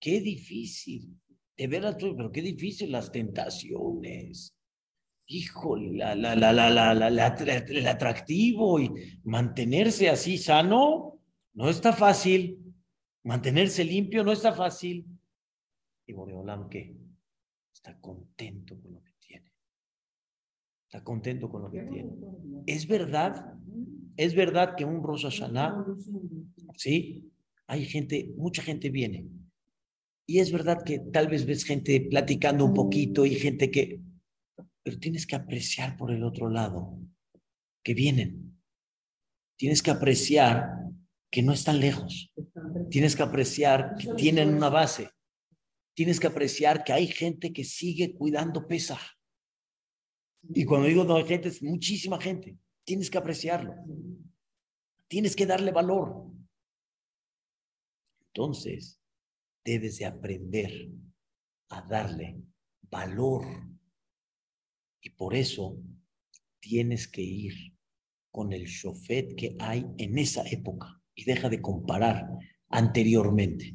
[0.00, 1.18] Qué difícil.
[1.56, 4.54] De veras, pero qué difícil las tentaciones
[5.26, 8.90] híjole, la, la, la, la, la, el atractivo y
[9.24, 11.20] mantenerse así sano
[11.54, 12.60] no está fácil.
[13.22, 15.06] Mantenerse limpio no está fácil.
[16.06, 16.94] Y Boreolam, ¿qué?
[17.72, 19.52] Está contento con lo que tiene.
[20.84, 22.12] Está contento con lo que tiene.
[22.66, 23.56] Es verdad,
[24.16, 25.84] es verdad que un Rosh Hashanah,
[26.76, 27.30] ¿sí?
[27.66, 29.26] Hay gente, mucha gente viene.
[30.26, 34.00] Y es verdad que tal vez ves gente platicando un poquito y gente que
[34.84, 36.98] pero tienes que apreciar por el otro lado
[37.82, 38.60] que vienen.
[39.56, 40.68] Tienes que apreciar
[41.30, 42.32] que no están lejos.
[42.90, 45.10] Tienes que apreciar que tienen una base.
[45.94, 49.00] Tienes que apreciar que hay gente que sigue cuidando pesa.
[50.54, 52.58] Y cuando digo no hay gente, es muchísima gente.
[52.84, 53.74] Tienes que apreciarlo.
[55.08, 56.30] Tienes que darle valor.
[58.28, 59.00] Entonces,
[59.64, 60.90] debes de aprender
[61.68, 62.42] a darle
[62.82, 63.44] valor
[65.00, 65.78] y por eso
[66.60, 67.54] tienes que ir
[68.30, 72.28] con el shofet que hay en esa época y deja de comparar
[72.68, 73.72] anteriormente,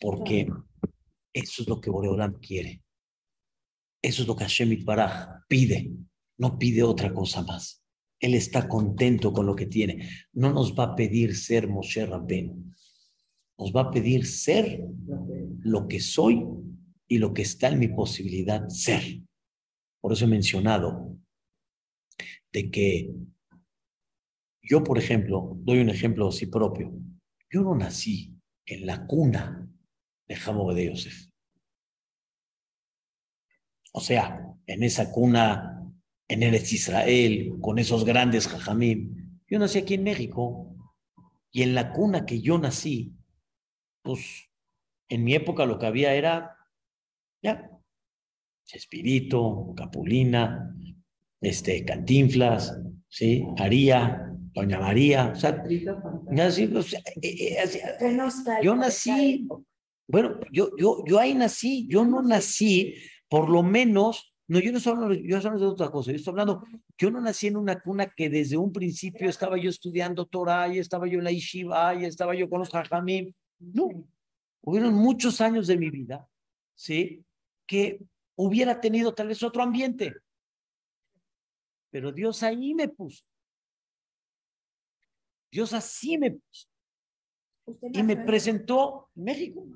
[0.00, 0.46] porque
[1.32, 2.82] eso es lo que Boreolam quiere.
[4.00, 5.90] Eso es lo que Hashem Baraj pide,
[6.38, 7.82] no pide otra cosa más.
[8.20, 10.08] Él está contento con lo que tiene.
[10.32, 12.74] No nos va a pedir ser Moshe Rabben.
[13.58, 14.84] Nos va a pedir ser
[15.60, 16.44] lo que soy
[17.06, 19.02] y lo que está en mi posibilidad ser.
[20.00, 21.16] Por eso he mencionado
[22.52, 23.10] de que
[24.62, 26.92] yo, por ejemplo, doy un ejemplo así propio.
[27.50, 28.34] Yo no nací
[28.66, 29.68] en la cuna
[30.26, 31.28] de Jamo de Yosef.
[33.92, 35.77] O sea, en esa cuna
[36.28, 39.40] en Eretz Israel, con esos grandes jajamim.
[39.48, 40.76] Yo nací aquí en México
[41.50, 43.14] y en la cuna que yo nací,
[44.02, 44.50] pues
[45.08, 46.56] en mi época lo que había era,
[47.42, 47.70] ya,
[48.64, 50.76] Chespirito, Capulina,
[51.40, 52.78] este, Cantinflas,
[53.08, 53.42] ¿sí?
[53.56, 55.64] Aría, Doña María, o sea,
[58.62, 59.48] yo nací,
[60.06, 62.94] bueno, yo, yo, yo ahí nací, yo no nací,
[63.28, 66.64] por lo menos, no, yo no estoy hablando, yo de otra cosa, yo estoy hablando,
[66.96, 70.78] yo no nací en una cuna que desde un principio estaba yo estudiando Torah, y
[70.78, 74.08] estaba yo en la Yeshiva, y estaba yo con los Jajamim, no,
[74.62, 76.26] hubieron muchos años de mi vida,
[76.74, 77.22] ¿sí?
[77.66, 78.00] Que
[78.36, 80.14] hubiera tenido tal vez otro ambiente.
[81.90, 83.24] Pero Dios ahí me puso.
[85.50, 86.68] Dios así me puso.
[87.92, 89.66] y me presentó México.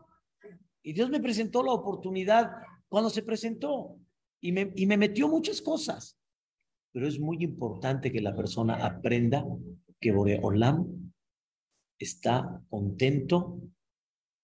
[0.83, 2.53] Y Dios me presentó la oportunidad
[2.89, 3.99] cuando se presentó
[4.43, 6.19] y me, y me metió muchas cosas.
[6.93, 9.47] Pero es muy importante que la persona aprenda
[9.99, 11.13] que Boreolam
[11.99, 13.61] está contento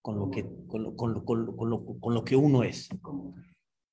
[0.01, 2.89] con lo que, con lo, con lo, con lo, con lo que uno es.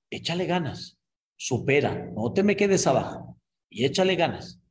[0.09, 0.97] Échale ganas,
[1.35, 3.37] supera, no te me quedes abajo
[3.69, 4.61] y échale ganas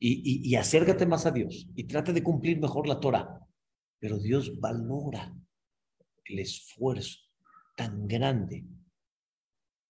[0.00, 3.40] y, y, acércate más a Dios y trate de cumplir mejor la Torah.
[3.98, 5.34] Pero Dios valora
[6.24, 7.20] el esfuerzo
[7.76, 8.64] tan grande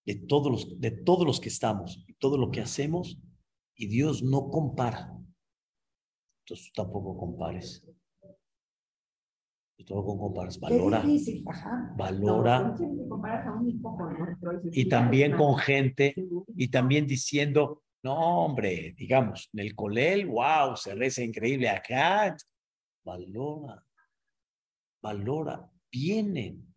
[0.06, 3.18] de todos los, de todos los que estamos y todo lo que hacemos
[3.74, 5.12] y Dios no compara.
[6.44, 7.84] Entonces tú tampoco compares.
[9.76, 10.58] Tú tampoco compares.
[10.60, 11.04] Valora.
[11.96, 12.76] Valora.
[14.72, 16.14] Y también con gente
[16.56, 22.36] y también diciendo, no, hombre, digamos, en el colel, wow, se reza increíble acá.
[23.04, 23.84] Valora.
[25.02, 25.70] Valora.
[25.90, 26.74] Vienen.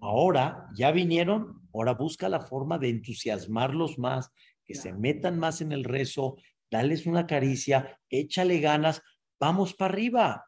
[0.00, 4.30] Ahora ya vinieron, ahora busca la forma de entusiasmarlos más,
[4.64, 6.36] que se metan más en el rezo,
[6.70, 9.02] dales una caricia, échale ganas,
[9.38, 10.46] vamos para arriba.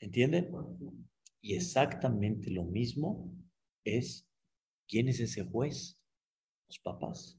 [0.00, 0.50] ¿Entienden?
[1.40, 3.32] Y exactamente lo mismo
[3.84, 4.28] es,
[4.88, 6.00] ¿quién es ese juez?
[6.68, 7.38] Los papás.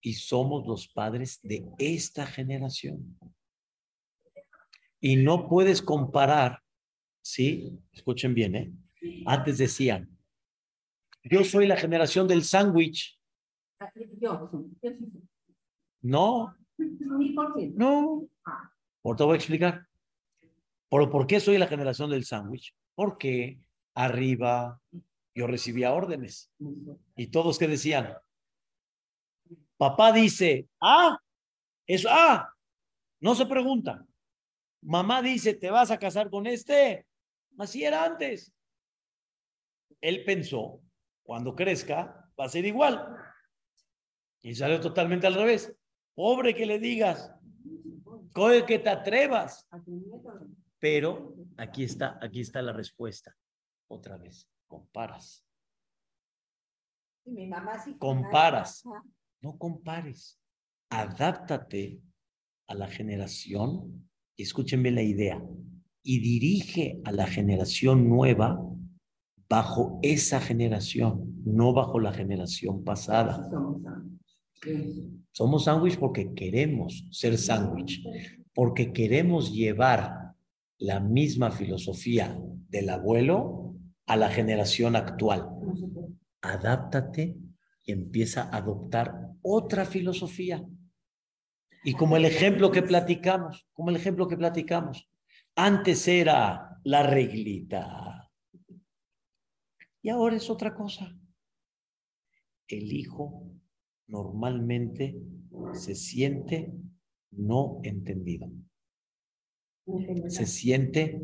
[0.00, 3.18] Y somos los padres de esta generación.
[5.00, 6.60] Y no puedes comparar,
[7.22, 7.78] ¿sí?
[7.92, 8.72] Escuchen bien, ¿eh?
[9.26, 10.08] Antes decían,
[11.22, 13.18] yo soy la generación del sándwich.
[16.00, 16.54] No.
[17.74, 18.28] No.
[19.02, 19.86] Por te voy a explicar.
[20.88, 22.74] ¿Por, ¿Por qué soy la generación del sándwich?
[22.94, 23.60] Porque
[23.94, 24.80] arriba
[25.34, 26.50] yo recibía órdenes.
[27.16, 28.14] Y todos que decían,
[29.76, 31.18] papá dice, ah,
[31.86, 32.52] eso, ah,
[33.20, 34.04] no se pregunta.
[34.82, 37.06] Mamá dice, ¿te vas a casar con este?
[37.56, 38.52] Así era antes.
[40.00, 40.80] Él pensó
[41.22, 43.06] cuando crezca, va a ser igual.
[44.42, 45.74] Y salió totalmente al revés.
[46.14, 47.32] Pobre que le digas,
[48.66, 49.68] que te atrevas.
[50.78, 53.34] Pero aquí está, aquí está la respuesta.
[53.88, 55.44] Otra vez, comparas.
[57.98, 58.84] Comparas.
[59.40, 60.40] No compares.
[60.90, 62.00] Adáptate
[62.68, 64.08] a la generación.
[64.36, 65.42] Escúchenme la idea.
[66.02, 68.58] Y dirige a la generación nueva
[69.48, 73.48] bajo esa generación, no bajo la generación pasada.
[75.32, 78.02] Somos sándwich porque queremos ser sándwich,
[78.54, 80.34] porque queremos llevar
[80.78, 82.38] la misma filosofía
[82.68, 83.74] del abuelo
[84.06, 85.48] a la generación actual.
[86.42, 87.36] Adáptate
[87.84, 90.64] y empieza a adoptar otra filosofía.
[91.84, 95.08] Y como el ejemplo que platicamos, como el ejemplo que platicamos,
[95.54, 98.07] antes era la reglita,
[100.02, 101.16] y ahora es otra cosa.
[102.66, 103.50] El hijo
[104.06, 105.20] normalmente
[105.72, 106.72] se siente
[107.30, 108.50] no entendido.
[110.28, 111.20] Se siente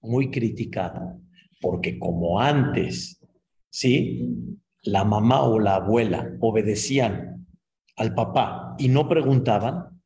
[0.00, 1.20] muy criticado,
[1.60, 3.20] porque como antes,
[3.68, 4.56] ¿sí?
[4.82, 7.46] La mamá o la abuela obedecían
[7.96, 10.02] al papá y no preguntaban,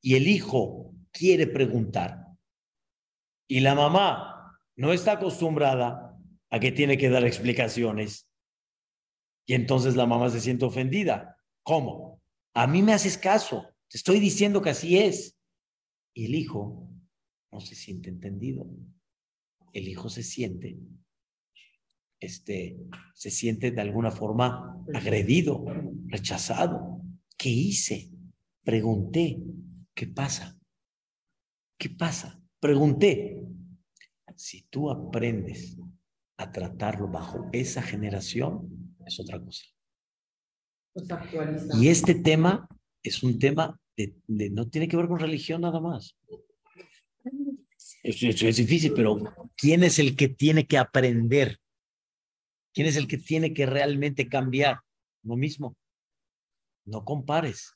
[0.00, 2.24] y el hijo quiere preguntar,
[3.48, 6.13] y la mamá no está acostumbrada
[6.54, 8.30] a que tiene que dar explicaciones.
[9.44, 11.36] Y entonces la mamá se siente ofendida.
[11.64, 12.22] ¿Cómo?
[12.54, 15.36] A mí me haces caso, te estoy diciendo que así es.
[16.14, 16.88] Y el hijo
[17.50, 18.70] no se siente entendido.
[19.72, 20.78] El hijo se siente,
[22.20, 22.78] este,
[23.14, 25.64] se siente de alguna forma agredido,
[26.06, 27.00] rechazado.
[27.36, 28.12] ¿Qué hice?
[28.62, 29.42] Pregunté,
[29.92, 30.56] ¿qué pasa?
[31.76, 32.40] ¿Qué pasa?
[32.60, 33.42] Pregunté.
[34.36, 35.76] Si tú aprendes
[36.36, 39.64] a tratarlo bajo esa generación es otra cosa.
[40.92, 41.08] Pues
[41.80, 42.68] y este tema
[43.02, 46.16] es un tema de, no tiene que ver con religión nada más.
[48.02, 49.18] Es, es, difícil, pero
[49.56, 51.58] ¿quién es el que tiene que aprender?
[52.72, 54.80] ¿Quién es el que tiene que realmente cambiar?
[55.22, 55.76] Lo mismo.
[56.84, 57.72] No compares.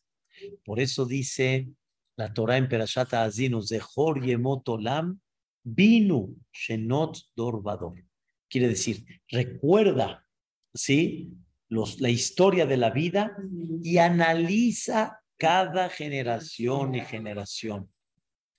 [0.65, 1.69] Por eso dice
[2.17, 5.21] la Torah en Perashata Azinos de Jorge Motolam,
[5.65, 8.08] Binu Shenot Dorvador.
[8.49, 10.27] Quiere decir, recuerda,
[10.75, 11.33] ¿sí?
[11.69, 13.37] Los, la historia de la vida
[13.83, 17.93] y analiza cada generación y generación.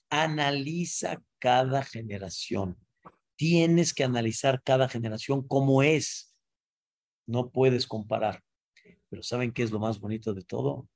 [0.09, 2.77] Analiza cada generación.
[3.35, 6.35] Tienes que analizar cada generación como es.
[7.25, 8.43] No puedes comparar.
[9.09, 10.87] Pero ¿saben qué es lo más bonito de todo?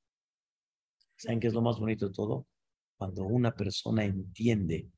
[1.17, 2.47] ¿Saben qué es lo más bonito de todo?
[2.97, 4.89] Cuando una persona entiende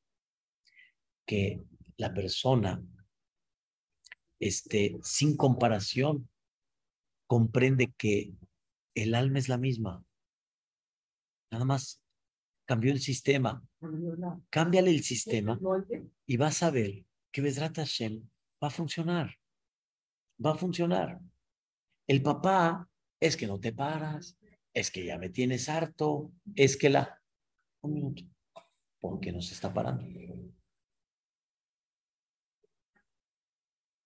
[1.25, 1.63] que
[1.97, 2.83] la persona,
[4.39, 6.29] este, sin comparación,
[7.27, 8.33] comprende que
[8.95, 10.03] el alma es la misma.
[11.51, 12.01] Nada más
[12.65, 13.63] cambió el sistema.
[14.49, 15.59] Cámbiale el sistema
[16.25, 18.27] y vas a ver que Besrat Hashem
[18.63, 19.35] va a funcionar.
[20.43, 21.19] Va a funcionar.
[22.07, 24.37] El papá es que no te paras,
[24.73, 27.21] es que ya me tienes harto, es que la...
[27.81, 28.23] Un minuto.
[28.99, 30.05] ¿Por qué no se está parando?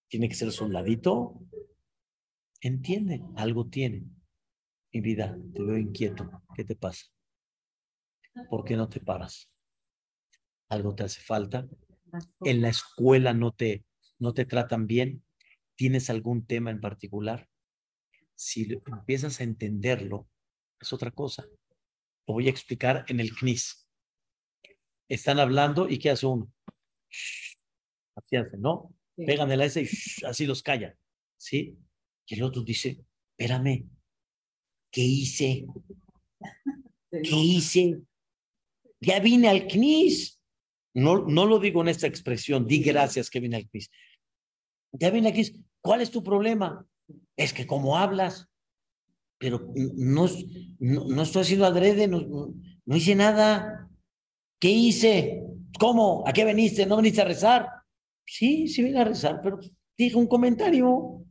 [0.10, 1.40] Tiene que ser soldadito.
[2.62, 4.06] Entiende, algo tiene.
[4.92, 6.44] Mi vida, te veo inquieto.
[6.56, 7.06] ¿Qué te pasa?
[8.50, 9.50] ¿Por qué no te paras?
[10.68, 11.68] ¿Algo te hace falta?
[12.42, 13.86] ¿En la escuela no te,
[14.18, 15.24] no te tratan bien?
[15.76, 17.48] ¿Tienes algún tema en particular?
[18.36, 20.28] Si empiezas a entenderlo,
[20.80, 21.46] es otra cosa.
[22.28, 23.88] Lo voy a explicar en el CNIS.
[25.08, 26.52] Están hablando y ¿qué hace uno?
[28.16, 28.94] Así ¿no?
[29.26, 30.96] Pegan el S y así los callan.
[31.38, 31.78] ¿Sí?
[32.28, 33.00] Y el otro dice,
[33.38, 33.90] espérame,
[34.92, 35.66] ¿qué hice?
[37.12, 38.02] ¿Qué hice?
[39.02, 40.40] Ya vine al CNIS.
[40.94, 43.90] No, no lo digo en esta expresión, di gracias que vine al CNIS.
[44.92, 45.56] Ya vine al CNIS.
[45.82, 46.86] ¿Cuál es tu problema?
[47.36, 48.48] Es que como hablas,
[49.38, 50.28] pero no,
[50.80, 52.54] no, estoy haciendo adrede, no,
[52.86, 53.90] no hice nada.
[54.60, 55.42] ¿Qué hice?
[55.80, 56.24] ¿Cómo?
[56.28, 56.86] ¿A qué veniste?
[56.86, 57.79] ¿No veniste a rezar?
[58.30, 59.60] Sí, sí vine a rezar, pero
[59.98, 61.26] dije un comentario.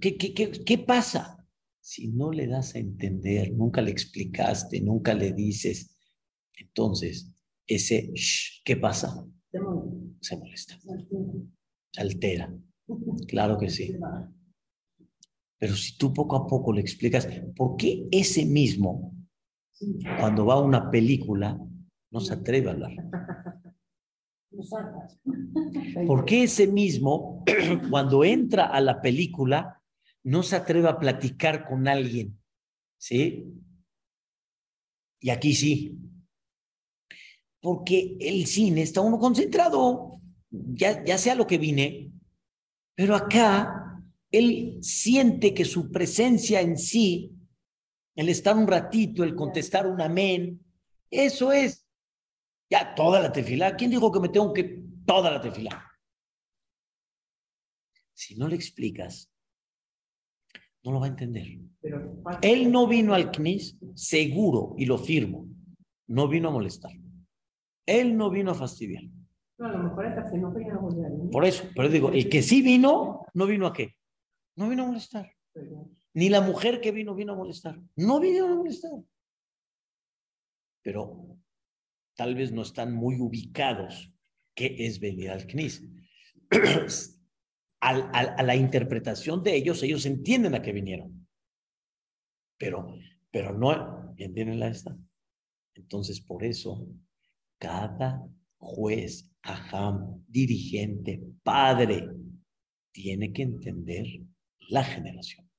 [0.00, 1.46] ¿Qué, qué, qué, qué pasa?
[1.78, 5.98] Si no le das a entender, nunca le explicaste, nunca le dices,
[6.58, 7.30] entonces,
[7.66, 8.12] ese
[8.64, 9.26] ¿qué pasa?
[10.20, 10.78] Se molesta.
[11.92, 12.50] Se altera.
[13.28, 13.94] Claro que sí.
[15.58, 19.14] Pero si tú poco a poco le explicas, ¿por qué ese mismo,
[20.18, 21.58] cuando va a una película,
[22.10, 23.59] no se atreve a hablar?
[26.06, 27.44] ¿Por qué ese mismo,
[27.90, 29.82] cuando entra a la película,
[30.24, 32.38] no se atreve a platicar con alguien?
[32.98, 33.44] ¿Sí?
[35.20, 35.98] Y aquí sí.
[37.60, 40.20] Porque el cine está uno concentrado,
[40.50, 42.10] ya, ya sea lo que vine,
[42.94, 47.32] pero acá él siente que su presencia en sí,
[48.16, 50.60] el estar un ratito, el contestar un amén,
[51.10, 51.86] eso es
[52.70, 53.76] ya toda la tefila.
[53.76, 55.84] ¿Quién dijo que me tengo que toda la tefila?
[58.14, 59.30] Si no le explicas,
[60.82, 61.46] no lo va a entender.
[62.42, 65.48] Él no vino al CNIS, seguro, y lo firmo,
[66.06, 66.92] no vino a molestar.
[67.86, 69.02] Él no vino a fastidiar.
[69.58, 71.30] No, a lo mejor hasta no vino a molestar.
[71.30, 73.96] Por eso, pero digo, el que sí vino, no vino a qué?
[74.56, 75.30] No vino a molestar.
[76.14, 77.80] Ni la mujer que vino vino a molestar.
[77.96, 78.92] No vino a molestar.
[80.82, 81.29] Pero
[82.20, 84.12] tal vez no están muy ubicados
[84.54, 85.82] qué es venir al CNIS.
[87.80, 91.26] a la interpretación de ellos, ellos entienden a qué vinieron.
[92.58, 92.94] Pero,
[93.30, 94.94] pero no entienden la esta.
[95.74, 96.86] Entonces, por eso
[97.58, 102.06] cada juez, ajam, dirigente, padre,
[102.92, 104.06] tiene que entender
[104.68, 105.50] la generación.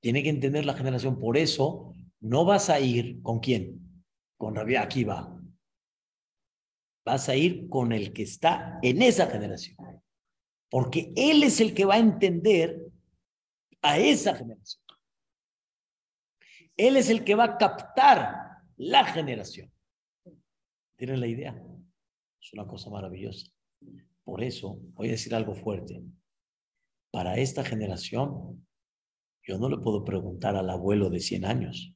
[0.00, 1.18] Tiene que entender la generación.
[1.18, 4.04] Por eso no vas a ir con quién?
[4.38, 5.38] Con Rabia Akiva.
[7.04, 9.76] Vas a ir con el que está en esa generación.
[10.70, 12.80] Porque él es el que va a entender
[13.82, 14.82] a esa generación.
[16.76, 19.70] Él es el que va a captar la generación.
[20.96, 21.60] ¿Tienen la idea?
[22.40, 23.50] Es una cosa maravillosa.
[24.22, 26.00] Por eso voy a decir algo fuerte.
[27.10, 28.64] Para esta generación,
[29.42, 31.94] yo no le puedo preguntar al abuelo de 100 años.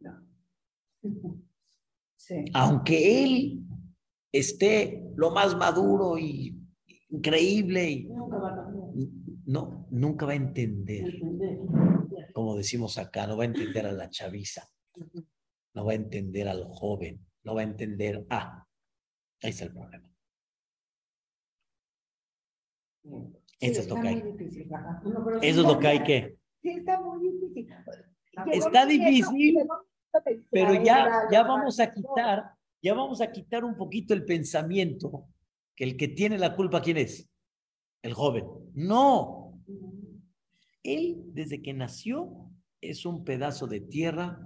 [2.54, 3.62] Aunque él
[4.32, 6.60] esté lo más maduro y
[7.10, 8.08] increíble, y,
[9.46, 11.20] no, nunca va a entender.
[12.34, 14.68] Como decimos acá, no va a entender a la chaviza
[15.78, 18.66] no va a entender al joven, no va a entender, ah,
[19.42, 20.10] ahí está el problema.
[23.60, 24.22] Eso es lo que hay.
[25.42, 26.38] Eso es lo que hay que.
[26.62, 27.68] Sí, está muy difícil.
[28.52, 29.58] Está difícil,
[30.50, 32.50] pero ya, ya vamos a quitar,
[32.82, 35.26] ya vamos a quitar un poquito el pensamiento
[35.74, 37.30] que el que tiene la culpa, ¿quién es?
[38.02, 38.44] El joven.
[38.74, 39.60] No.
[40.82, 42.50] Él, desde que nació,
[42.80, 44.40] es un pedazo de tierra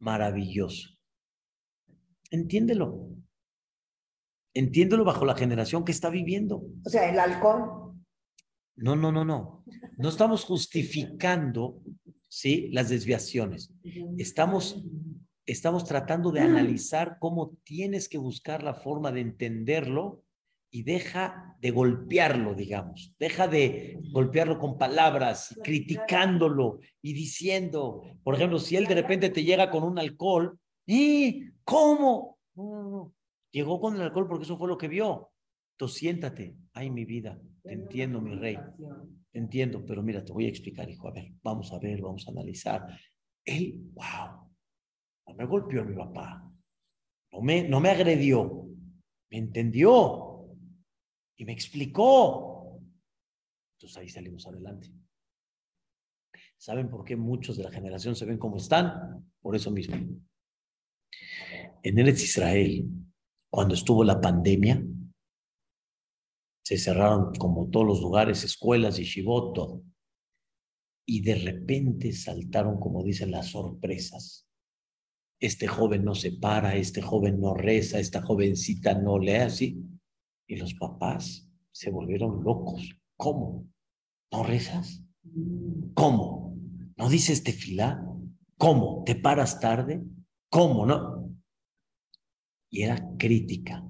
[0.00, 0.90] maravilloso.
[2.30, 3.10] Entiéndelo.
[4.54, 6.64] Entiéndelo bajo la generación que está viviendo.
[6.84, 7.94] O sea, el alcohol.
[8.76, 9.64] No, no, no, no.
[9.96, 11.80] No estamos justificando,
[12.28, 12.70] ¿sí?
[12.72, 13.72] Las desviaciones.
[14.18, 14.82] Estamos
[15.46, 20.22] estamos tratando de analizar cómo tienes que buscar la forma de entenderlo
[20.70, 28.58] y deja de golpearlo, digamos, deja de golpearlo con palabras, criticándolo y diciendo, por ejemplo,
[28.58, 32.38] si él de repente te llega con un alcohol, ¿y cómo?
[33.50, 35.30] Llegó con el alcohol porque eso fue lo que vio.
[35.74, 38.58] Entonces siéntate, ay mi vida, te entiendo mi rey,
[39.30, 42.26] te entiendo, pero mira, te voy a explicar, hijo, a ver, vamos a ver, vamos
[42.26, 42.86] a analizar.
[43.44, 44.41] Él, wow,
[45.26, 46.50] no me golpeó mi papá,
[47.32, 48.68] no me, no me agredió,
[49.30, 50.32] me entendió,
[51.42, 52.80] y me explicó.
[53.74, 54.92] Entonces ahí salimos adelante.
[56.56, 59.28] ¿Saben por qué muchos de la generación se ven como están?
[59.40, 59.96] Por eso mismo.
[61.82, 62.88] En Eretz Israel,
[63.50, 64.84] cuando estuvo la pandemia,
[66.64, 69.82] se cerraron como todos los lugares, escuelas y todo.
[71.04, 74.46] Y de repente saltaron, como dicen, las sorpresas.
[75.42, 79.84] Este joven no se para, este joven no reza, esta jovencita no lee así.
[80.46, 82.96] Y los papás se volvieron locos.
[83.16, 83.66] ¿Cómo?
[84.30, 85.02] ¿No rezas?
[85.94, 86.56] ¿Cómo?
[86.96, 88.06] ¿No dices tefilá?
[88.56, 89.02] ¿Cómo?
[89.04, 90.04] ¿Te paras tarde?
[90.48, 90.86] ¿Cómo?
[90.86, 91.28] ¿No?
[92.70, 93.84] Y era crítica.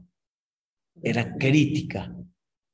[1.02, 2.16] Era crítica.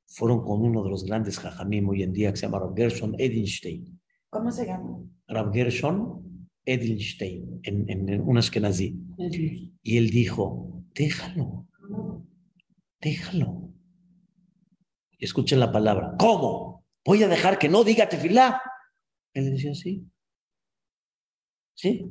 [0.06, 3.16] Fueron con uno de los grandes jajamim hoy en día que se llama Rav Gershon
[3.18, 4.00] Edelstein.
[4.30, 5.00] ¿Cómo se llama?
[5.26, 6.27] Rav Gershon
[6.68, 8.38] Edelstein, en, en, en un.
[9.82, 11.66] Y él dijo, déjalo,
[13.00, 13.72] déjalo.
[15.18, 16.14] Y escuchen la palabra.
[16.18, 16.84] ¿Cómo?
[17.04, 18.60] ¿Voy a dejar que no diga tefilá?
[19.32, 20.06] Él decía, sí.
[21.74, 22.04] Sí.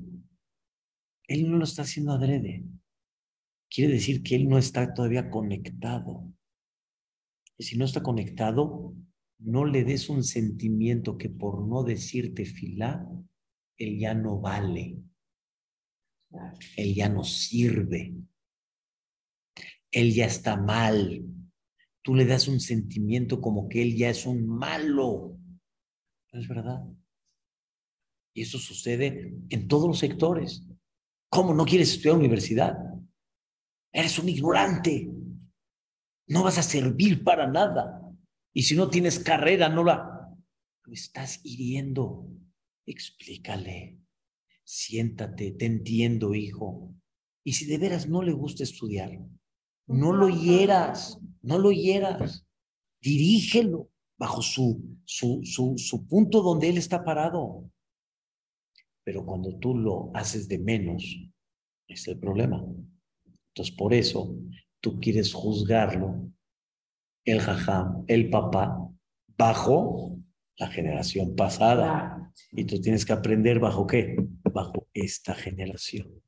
[1.27, 2.63] Él no lo está haciendo adrede.
[3.69, 6.33] Quiere decir que él no está todavía conectado.
[7.57, 8.95] Y si no está conectado,
[9.39, 13.07] no le des un sentimiento que por no decir tefilá,
[13.77, 14.97] él ya no vale.
[16.75, 18.13] Él ya no sirve.
[19.91, 21.27] Él ya está mal
[22.07, 25.37] tú le das un sentimiento como que él ya es un malo.
[26.31, 26.81] ¿No es verdad?
[28.33, 30.65] Y eso sucede en todos los sectores.
[31.29, 32.77] ¿Cómo no quieres estudiar universidad?
[33.91, 35.11] Eres un ignorante.
[36.29, 38.01] No vas a servir para nada.
[38.53, 40.33] Y si no tienes carrera, no la...
[40.85, 42.25] Lo estás hiriendo.
[42.87, 43.99] Explícale.
[44.63, 46.95] Siéntate, te entiendo, hijo.
[47.43, 49.19] Y si de veras no le gusta estudiar,
[49.85, 52.45] no lo hieras no lo hieras,
[53.01, 57.71] dirígelo bajo su, su, su, su punto donde él está parado.
[59.05, 61.03] Pero cuando tú lo haces de menos,
[61.87, 62.65] es el problema.
[63.49, 64.35] Entonces, por eso
[64.81, 66.29] tú quieres juzgarlo,
[67.23, 68.77] el jajam, el papá,
[69.37, 70.19] bajo
[70.57, 72.16] la generación pasada.
[72.51, 74.15] Y tú tienes que aprender bajo qué?
[74.43, 76.21] Bajo esta generación.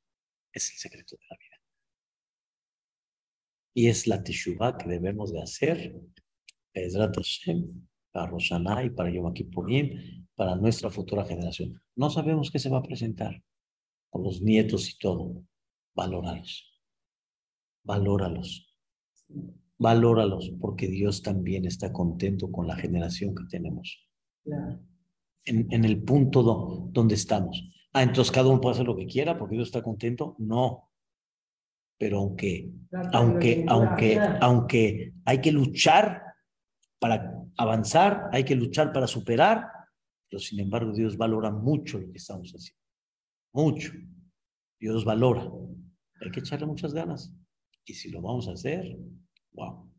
[0.51, 1.61] Es el secreto de la vida.
[3.73, 5.95] Y es la teshuva que debemos de hacer,
[8.11, 11.81] para Roshaná para Yom Kippurim, para nuestra futura generación.
[11.95, 13.43] No sabemos qué se va a presentar
[14.09, 15.43] con los nietos y todo.
[15.95, 16.81] Valóralos.
[17.83, 18.75] Valóralos.
[19.77, 24.07] Valóralos, porque Dios también está contento con la generación que tenemos.
[25.49, 27.69] En, en, el punto donde estamos.
[27.93, 30.35] Ah, entonces cada uno puede hacer lo que quiera porque Dios está contento.
[30.37, 30.89] No
[31.99, 32.71] pero aunque,
[33.11, 36.23] aunque, aunque, aunque hay que luchar
[36.97, 39.65] para avanzar, hay que luchar para superar,
[40.29, 42.79] pero sin embargo Dios valora mucho lo que estamos haciendo.
[43.53, 43.91] Mucho.
[44.79, 45.51] Dios valora.
[46.21, 47.33] Hay que echarle muchas ganas.
[47.83, 48.97] Y si lo vamos a hacer,
[49.51, 49.91] wow.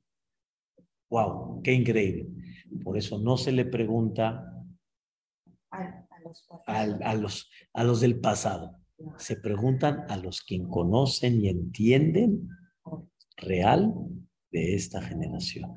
[1.10, 2.28] Wow, qué increíble.
[2.82, 4.49] Por eso no se le pregunta
[5.70, 8.80] a los, a los del pasado
[9.18, 12.48] se preguntan a los que conocen y entienden
[13.36, 13.92] real
[14.50, 15.76] de esta generación.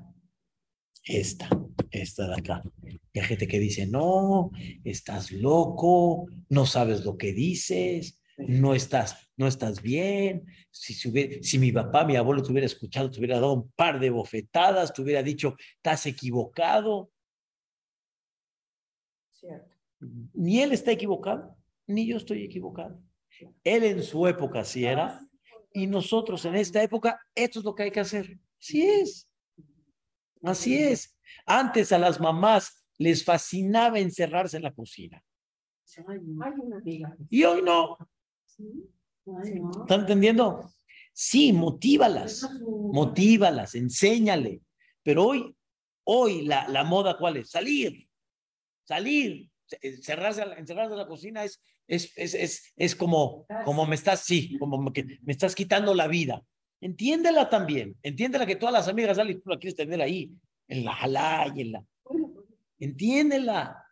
[1.05, 1.49] Esta,
[1.91, 2.63] esta de acá.
[3.11, 4.51] Y hay gente que dice, no,
[4.83, 10.45] estás loco, no sabes lo que dices, no estás, no estás bien.
[10.71, 14.09] Si, si mi papá, mi abuelo te hubiera escuchado, te hubiera dado un par de
[14.09, 17.11] bofetadas, te hubiera dicho, estás equivocado.
[20.33, 21.55] Ni él está equivocado,
[21.87, 22.99] ni yo estoy equivocado.
[23.63, 25.19] Él en su época sí era,
[25.73, 28.39] y nosotros en esta época, esto es lo que hay que hacer.
[28.59, 29.29] Así es.
[30.43, 31.17] Así es.
[31.45, 35.23] Antes a las mamás les fascinaba encerrarse en la cocina.
[37.29, 37.97] Y hoy no.
[39.81, 40.71] ¿Están entendiendo?
[41.11, 42.49] Sí, motívalas,
[42.91, 44.61] motívalas, enséñale.
[45.03, 45.55] Pero hoy,
[46.05, 47.51] hoy la, la moda, ¿cuál es?
[47.51, 48.07] Salir,
[48.83, 49.49] salir.
[49.81, 54.57] Encerrarse, encerrarse en la cocina es es, es, es, es como, como me estás, sí,
[54.57, 56.41] como que me estás quitando la vida.
[56.81, 60.31] Entiéndela también, entiéndela que todas las amigas Ali, tú la quieres tener ahí,
[60.67, 61.85] en la jalá y en la...
[62.79, 63.85] Entiéndela.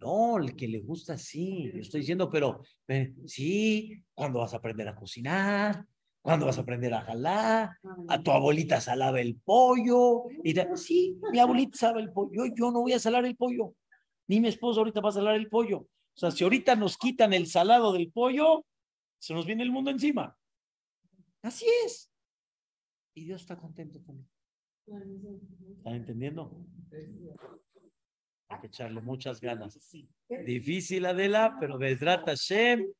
[0.00, 4.58] No, el que le gusta sí, yo estoy diciendo, pero eh, sí, cuando vas a
[4.58, 5.84] aprender a cocinar,
[6.22, 7.70] cuando vas a aprender a jalar,
[8.08, 12.82] a tu abuelita salaba el pollo, y sí, mi abuelita sabe el pollo, yo no
[12.82, 13.74] voy a salar el pollo,
[14.28, 15.78] ni mi esposo ahorita va a salar el pollo.
[15.80, 18.64] O sea, si ahorita nos quitan el salado del pollo,
[19.18, 20.36] se nos viene el mundo encima.
[21.42, 22.10] Así es.
[23.14, 24.28] Y Dios está contento con
[25.76, 26.64] ¿Están entendiendo?
[28.48, 29.78] Hay que echarle muchas ganas.
[30.46, 32.90] Difícil, Adela, pero Besrat Hashem,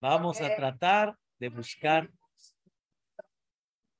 [0.00, 2.10] vamos a tratar de buscar.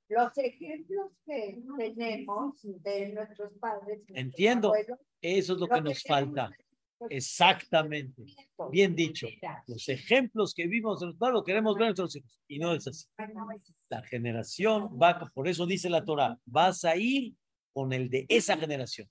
[0.07, 4.01] Los ejemplos que tenemos de nuestros padres.
[4.09, 4.73] Entiendo,
[5.21, 6.51] eso es lo que nos falta.
[7.09, 8.23] Exactamente.
[8.71, 9.27] Bien dicho.
[9.67, 12.39] Los ejemplos que vimos en los lo queremos ver en nuestros hijos.
[12.47, 13.07] Y no es así.
[13.89, 17.33] La generación va, por eso dice la Torah, vas a ir
[17.73, 19.07] con el de esa generación.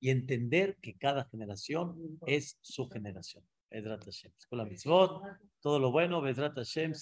[0.00, 3.44] Y entender que cada generación es su generación.
[3.70, 4.32] Hashem.
[5.60, 6.92] Todo lo bueno, Hashem.